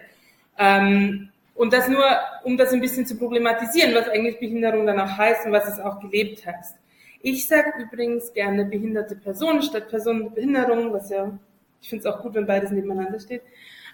[0.58, 2.04] Ähm, und das nur,
[2.44, 5.78] um das ein bisschen zu problematisieren, was eigentlich Behinderung dann auch heißt und was es
[5.78, 6.76] auch gelebt heißt.
[7.20, 11.36] Ich sage übrigens gerne behinderte Personen statt Personen mit Behinderung, was ja,
[11.80, 13.42] ich finde es auch gut, wenn beides nebeneinander steht.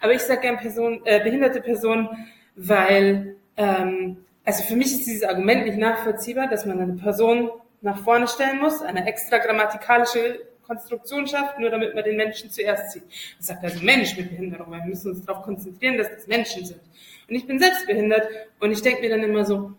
[0.01, 2.09] Aber ich sage gerne Person, äh, behinderte Personen,
[2.57, 7.51] weil ähm, also für mich ist dieses Argument nicht nachvollziehbar, dass man eine Person
[7.83, 12.93] nach vorne stellen muss, eine extra grammatikalische Konstruktion schafft, nur damit man den Menschen zuerst
[12.93, 13.03] sieht.
[13.03, 16.81] Man sagt also Mensch mit Behinderung, wir müssen uns darauf konzentrieren, dass das Menschen sind.
[17.29, 18.29] Und ich bin selbst behindert
[18.61, 19.73] und ich denke mir dann immer so,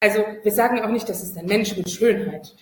[0.00, 2.54] also wir sagen auch nicht, das ist ein Mensch mit Schönheit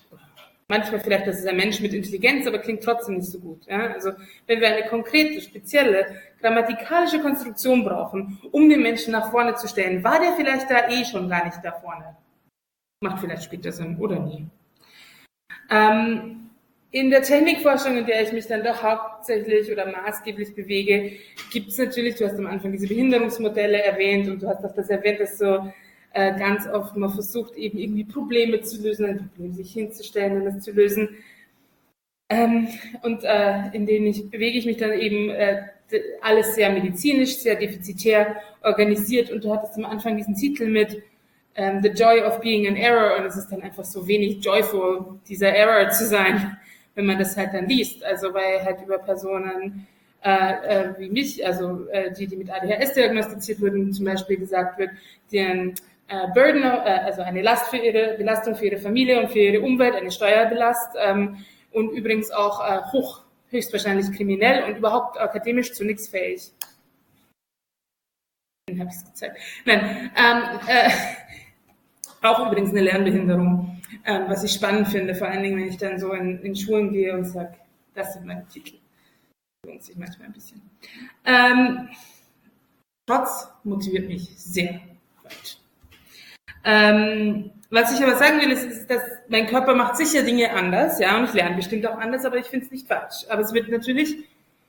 [0.69, 3.67] manchmal vielleicht, das ist ein Mensch mit Intelligenz, aber klingt trotzdem nicht so gut.
[3.67, 3.93] Ja?
[3.93, 4.13] Also
[4.47, 10.05] wenn wir eine konkrete, spezielle, grammatikalische Konstruktion brauchen, um den Menschen nach vorne zu stellen,
[10.05, 12.17] war der vielleicht da eh schon gar nicht da vorne.
[13.01, 14.47] Macht vielleicht später Sinn oder nie.
[15.71, 16.51] Ähm,
[16.91, 21.19] in der Technikforschung, in der ich mich dann doch hauptsächlich oder maßgeblich bewege,
[21.53, 24.89] gibt es natürlich, du hast am Anfang diese Behinderungsmodelle erwähnt und du hast auch das
[24.89, 25.71] erwähnt, dass so
[26.13, 30.45] äh, ganz oft man versucht eben irgendwie Probleme zu lösen, ein Problem sich hinzustellen und
[30.45, 31.09] das zu lösen.
[32.31, 32.69] Ähm,
[33.03, 35.63] und äh, in denen ich bewege ich mich dann eben äh,
[36.21, 41.03] alles sehr medizinisch, sehr defizitär organisiert und du hattest am Anfang diesen Titel mit
[41.55, 45.19] ähm, The Joy of Being an Error und es ist dann einfach so wenig joyful,
[45.29, 46.59] dieser Error zu sein,
[46.95, 48.05] wenn man das halt dann liest.
[48.05, 49.87] Also weil halt über Personen
[50.23, 54.79] äh, äh, wie mich, also äh, die, die mit ADHS diagnostiziert wurden, zum Beispiel gesagt
[54.79, 54.91] wird,
[55.33, 55.75] deren
[56.09, 59.63] äh, Burden, äh, also eine Last für ihre Belastung für ihre Familie und für ihre
[59.63, 65.85] Umwelt, eine Steuerbelast ähm, und übrigens auch äh, hoch, höchstwahrscheinlich kriminell und überhaupt akademisch zu
[65.85, 66.53] nichts fähig.
[68.71, 69.39] Habe ich gezeigt.
[69.65, 70.91] Nein, ähm, äh,
[72.27, 75.99] auch übrigens eine Lernbehinderung, ähm, was ich spannend finde, vor allen Dingen, wenn ich dann
[75.99, 77.55] so in, in Schulen gehe und sage,
[77.95, 78.77] das sind meine Titel.
[79.67, 80.63] Lohnt sich manchmal ein bisschen.
[81.25, 81.89] Ähm,
[83.09, 84.83] Trotz motiviert mich sehr
[85.23, 85.59] weit.
[86.65, 90.99] Ähm, was ich aber sagen will, ist, ist, dass mein Körper macht sicher Dinge anders,
[90.99, 93.27] ja, und ich lerne bestimmt auch anders, aber ich finde es nicht falsch.
[93.29, 94.17] Aber es wird natürlich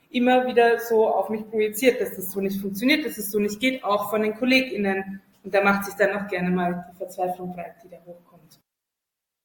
[0.09, 3.59] immer wieder so auf mich projiziert, dass das so nicht funktioniert, dass es so nicht
[3.59, 5.21] geht, auch von den KollegInnen.
[5.43, 8.59] Und da macht sich dann auch gerne mal die Verzweiflung breit, die da hochkommt.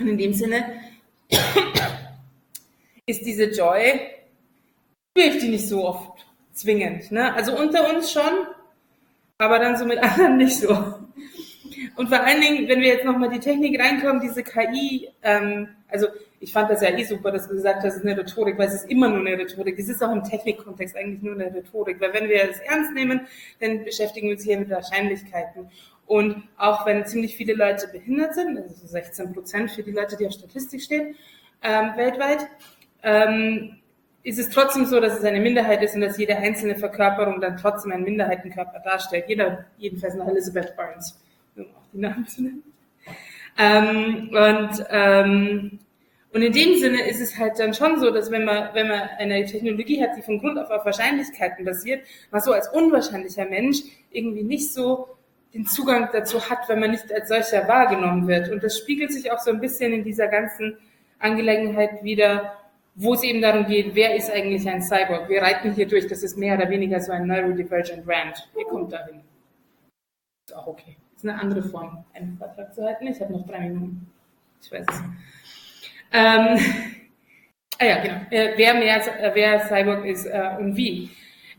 [0.01, 0.81] Und in dem Sinne
[3.07, 4.01] ist diese Joy,
[5.17, 7.13] ich die nicht so oft zwingend.
[7.13, 7.33] Ne?
[7.35, 8.47] Also unter uns schon,
[9.39, 11.04] aber dann so mit anderen nicht so.
[11.97, 16.09] Und vor allen Dingen, wenn wir jetzt nochmal die Technik reinkommen, diese KI, ähm, also
[16.41, 18.69] ich fand das ja eh super, dass du gesagt hast, es ist eine Rhetorik, weil
[18.69, 19.79] es ist immer nur eine Rhetorik.
[19.79, 23.21] Es ist auch im Technikkontext eigentlich nur eine Rhetorik, weil wenn wir es ernst nehmen,
[23.61, 25.71] dann beschäftigen wir uns hier mit Wahrscheinlichkeiten.
[26.07, 30.27] Und auch wenn ziemlich viele Leute behindert sind, also 16 Prozent für die Leute, die
[30.27, 31.15] auf Statistik stehen,
[31.63, 32.47] ähm, weltweit,
[33.03, 33.79] ähm,
[34.23, 37.57] ist es trotzdem so, dass es eine Minderheit ist und dass jede einzelne Verkörperung dann
[37.57, 39.27] trotzdem einen Minderheitenkörper darstellt.
[39.29, 41.19] Jeder, jedenfalls nach Elizabeth Barnes,
[41.57, 42.63] um auch die Namen zu nennen.
[43.59, 45.79] Ähm, und, ähm,
[46.33, 49.03] und in dem Sinne ist es halt dann schon so, dass wenn man, wenn man
[49.19, 53.79] eine Technologie hat, die von Grund auf auf Wahrscheinlichkeiten basiert, man so als unwahrscheinlicher Mensch
[54.11, 55.09] irgendwie nicht so
[55.55, 58.51] den Zugang dazu hat, wenn man nicht als solcher wahrgenommen wird.
[58.51, 60.77] Und das spiegelt sich auch so ein bisschen in dieser ganzen
[61.21, 62.57] Angelegenheit wieder,
[62.97, 65.29] wo es eben darum geht, wer ist eigentlich ein Cyborg?
[65.29, 68.49] Wir reiten hier durch, das ist mehr oder weniger so ein Neurodivergent Rant.
[68.59, 69.21] Ihr kommt dahin.
[70.47, 70.97] Ist auch okay.
[71.17, 73.07] Ist eine andere Form, einen Vortrag zu halten.
[73.07, 74.11] Ich habe noch drei Minuten.
[74.63, 75.03] Ich weiß es.
[76.13, 76.59] Ähm,
[77.79, 78.21] ah ja, genau.
[78.31, 81.11] Äh, wer mehr, äh, wer Cyborg ist äh, und wie.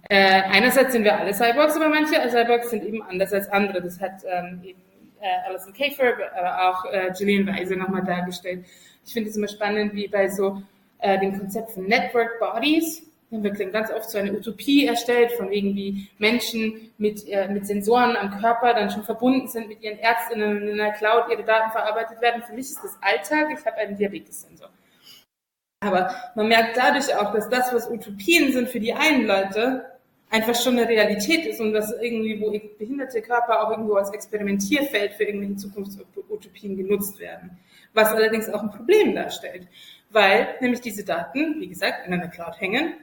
[0.09, 3.81] Äh, einerseits sind wir alle Cyborgs, aber manche Cyborgs sind eben anders als andere.
[3.81, 4.81] Das hat ähm, eben
[5.19, 8.65] äh, Alison Kafer, aber auch äh, Gillian Weise nochmal dargestellt.
[9.05, 10.61] Ich finde es immer spannend, wie bei so
[10.99, 13.03] äh, dem Konzept von Network Bodies.
[13.43, 18.15] Wird ganz oft so eine Utopie erstellt, von wegen wie Menschen mit, äh, mit Sensoren
[18.15, 22.21] am Körper dann schon verbunden sind mit ihren Ärztinnen in einer Cloud, ihre Daten verarbeitet
[22.21, 22.43] werden.
[22.43, 23.55] Für mich ist das Alltag.
[23.57, 24.69] Ich habe einen Diabetes-Sensor.
[25.81, 29.85] Aber man merkt dadurch auch, dass das, was Utopien sind für die einen Leute,
[30.29, 35.13] einfach schon eine Realität ist und dass irgendwie, wo behinderte Körper auch irgendwo als Experimentierfeld
[35.13, 37.57] für irgendwelche Zukunftsutopien genutzt werden.
[37.93, 39.67] Was allerdings auch ein Problem darstellt
[40.15, 42.93] weil nämlich diese Daten, wie gesagt, in einer Cloud hängen,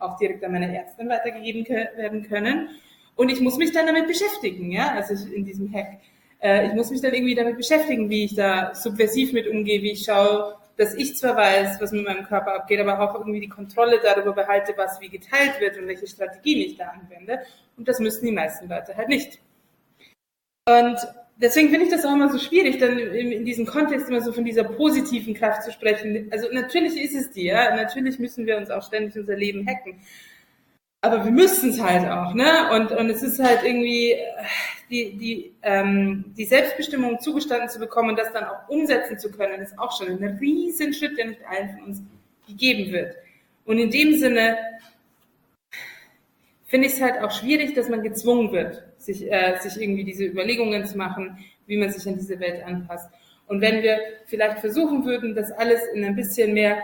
[0.00, 1.64] auch direkt an meine Ärztin weitergegeben
[1.96, 2.68] werden können.
[3.14, 6.00] Und ich muss mich dann damit beschäftigen, ja, also in diesem Hack.
[6.42, 9.92] Äh, ich muss mich dann irgendwie damit beschäftigen, wie ich da subversiv mit umgehe, wie
[9.92, 13.48] ich schaue, dass ich zwar weiß, was mit meinem Körper abgeht, aber auch irgendwie die
[13.48, 17.40] Kontrolle darüber behalte, was wie geteilt wird und welche Strategien ich da anwende.
[17.76, 19.38] Und das müssen die meisten Leute halt nicht.
[20.68, 20.98] Und
[21.36, 24.32] deswegen finde ich das auch immer so schwierig, dann in, in, diesem Kontext immer so
[24.32, 26.28] von dieser positiven Kraft zu sprechen.
[26.30, 27.74] Also natürlich ist es die, ja.
[27.76, 30.00] Natürlich müssen wir uns auch ständig unser Leben hacken.
[31.02, 32.70] Aber wir müssen es halt auch, ne?
[32.72, 34.16] Und, und es ist halt irgendwie
[34.90, 39.60] die, die, ähm, die Selbstbestimmung zugestanden zu bekommen und das dann auch umsetzen zu können,
[39.60, 42.02] ist auch schon ein riesen Schritt, der nicht allen von uns
[42.48, 43.14] gegeben wird.
[43.66, 44.56] Und in dem Sinne
[46.66, 50.24] finde ich es halt auch schwierig, dass man gezwungen wird, sich, äh, sich irgendwie diese
[50.24, 53.08] Überlegungen zu machen, wie man sich an diese Welt anpasst.
[53.46, 56.82] Und wenn wir vielleicht versuchen würden, das alles in ein bisschen mehr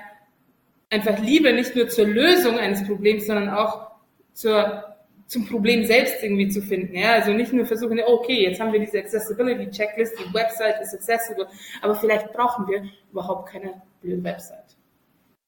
[0.90, 3.90] einfach Liebe nicht nur zur Lösung eines Problems, sondern auch
[4.32, 4.84] zur,
[5.26, 6.94] zum Problem selbst irgendwie zu finden.
[6.94, 7.14] Ja?
[7.14, 11.48] Also nicht nur versuchen, okay, jetzt haben wir diese Accessibility Checklist, die Website ist accessible,
[11.80, 14.76] aber vielleicht brauchen wir überhaupt keine blöde Website.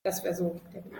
[0.02, 0.92] Das wäre so der Weg.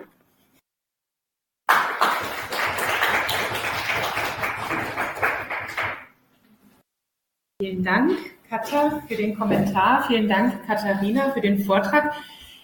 [7.63, 8.11] Vielen Dank,
[8.51, 10.03] Katja, für den Kommentar.
[10.09, 12.13] Vielen Dank, Katharina, für den Vortrag.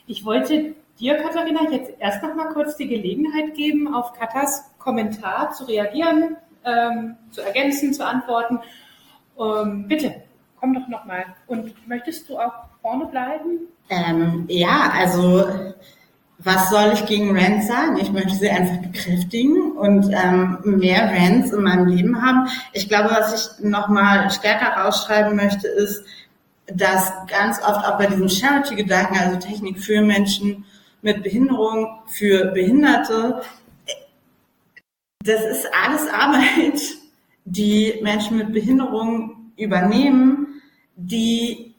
[0.09, 5.53] Ich wollte dir, Katharina, jetzt erst noch mal kurz die Gelegenheit geben, auf Katas Kommentar
[5.53, 8.59] zu reagieren, ähm, zu ergänzen, zu antworten.
[9.39, 10.25] Ähm, bitte,
[10.59, 11.25] komm doch nochmal.
[11.47, 13.69] Und möchtest du auch vorne bleiben?
[13.91, 15.73] Ähm, ja, also
[16.43, 17.99] was soll ich gegen Rants sagen?
[17.99, 22.49] Ich möchte sie einfach bekräftigen und ähm, mehr Rants in meinem Leben haben.
[22.73, 26.03] Ich glaube, was ich nochmal stärker rausschreiben möchte, ist,
[26.67, 30.65] dass ganz oft auch bei diesem Charity-Gedanken, also Technik für Menschen
[31.03, 33.43] mit Behinderung, für Behinderte,
[35.23, 36.81] das ist alles Arbeit,
[37.45, 40.63] die Menschen mit Behinderung übernehmen,
[40.97, 41.70] die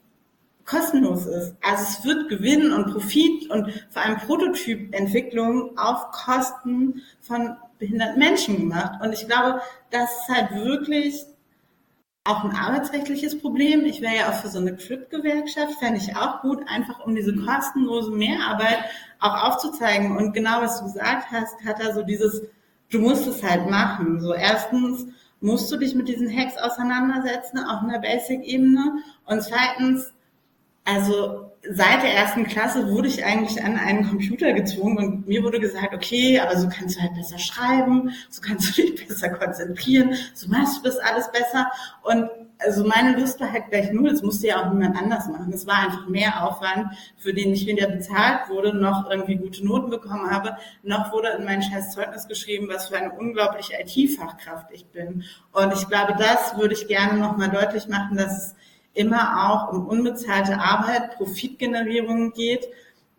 [0.66, 1.56] kostenlos ist.
[1.62, 8.58] Also es wird Gewinn und Profit und vor allem Prototypentwicklung auf Kosten von behinderten Menschen
[8.58, 9.02] gemacht.
[9.02, 11.26] Und ich glaube, das ist halt wirklich
[12.24, 13.84] auch ein arbeitsrechtliches Problem.
[13.86, 17.36] Ich wäre ja auch für so eine CRIP-Gewerkschaft, fände ich auch gut, einfach um diese
[17.36, 18.78] kostenlose Mehrarbeit
[19.20, 20.16] auch aufzuzeigen.
[20.16, 22.44] Und genau was du gesagt hast, hat er so dieses,
[22.92, 24.22] du musst es halt machen.
[24.22, 25.08] So erstens
[25.40, 29.00] musst du dich mit diesen Hacks auseinandersetzen, auch in der Basic-Ebene.
[29.26, 30.14] Und zweitens
[30.86, 35.60] also seit der ersten Klasse wurde ich eigentlich an einen Computer gezwungen und mir wurde
[35.60, 40.16] gesagt, okay, aber so kannst du halt besser schreiben, so kannst du dich besser konzentrieren,
[40.34, 41.72] so machst du das alles besser.
[42.02, 45.52] Und also meine Lust war halt gleich null, es musste ja auch niemand anders machen.
[45.54, 49.90] Es war einfach mehr Aufwand, für den ich weder bezahlt wurde, noch irgendwie gute Noten
[49.90, 54.88] bekommen habe, noch wurde in mein scheiß Zeugnis geschrieben, was für eine unglaubliche IT-Fachkraft ich
[54.88, 55.24] bin.
[55.52, 58.56] Und ich glaube, das würde ich gerne nochmal deutlich machen, dass
[58.94, 62.68] immer auch um unbezahlte Arbeit, Profitgenerierung geht,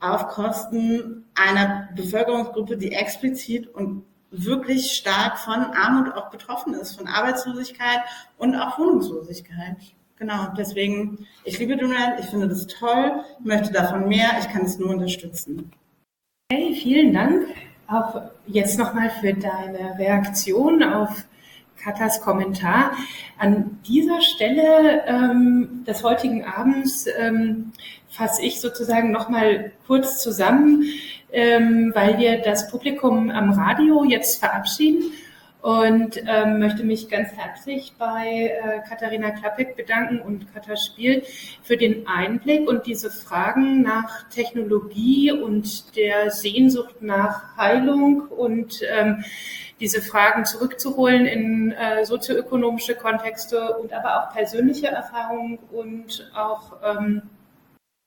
[0.00, 7.06] auf Kosten einer Bevölkerungsgruppe, die explizit und wirklich stark von Armut auch betroffen ist, von
[7.06, 8.00] Arbeitslosigkeit
[8.38, 9.76] und auch Wohnungslosigkeit.
[10.16, 14.78] Genau, deswegen, ich liebe Dreamland, ich finde das toll, möchte davon mehr, ich kann es
[14.78, 15.72] nur unterstützen.
[16.50, 17.46] Hey, vielen Dank
[17.88, 21.24] auch jetzt nochmal für deine Reaktion auf
[21.76, 22.92] Katas Kommentar.
[23.38, 27.72] An dieser Stelle ähm, des heutigen Abends ähm,
[28.08, 30.84] fasse ich sozusagen nochmal kurz zusammen,
[31.32, 35.12] ähm, weil wir das Publikum am Radio jetzt verabschieden
[35.62, 41.22] und ähm, möchte mich ganz herzlich bei äh, Katharina Klappek bedanken und Katha Spiel
[41.62, 49.24] für den Einblick und diese Fragen nach Technologie und der Sehnsucht nach Heilung und ähm,
[49.82, 57.22] diese Fragen zurückzuholen in äh, sozioökonomische Kontexte und aber auch persönliche Erfahrungen und auch ähm,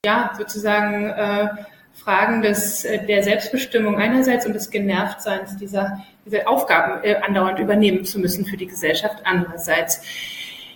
[0.05, 1.49] ja sozusagen äh,
[1.93, 8.05] Fragen des, äh, der Selbstbestimmung einerseits und des Genervtseins dieser, dieser Aufgaben äh, andauernd übernehmen
[8.05, 10.01] zu müssen für die Gesellschaft andererseits.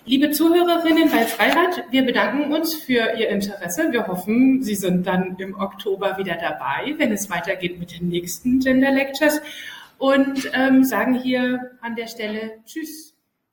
[0.03, 3.89] Liebe Zuhörerinnen bei Freirad, wir bedanken uns für Ihr Interesse.
[3.91, 8.59] Wir hoffen, Sie sind dann im Oktober wieder dabei, wenn es weitergeht mit den nächsten
[8.59, 9.41] Gender Lectures
[9.99, 13.08] und ähm, sagen hier an der Stelle Tschüss.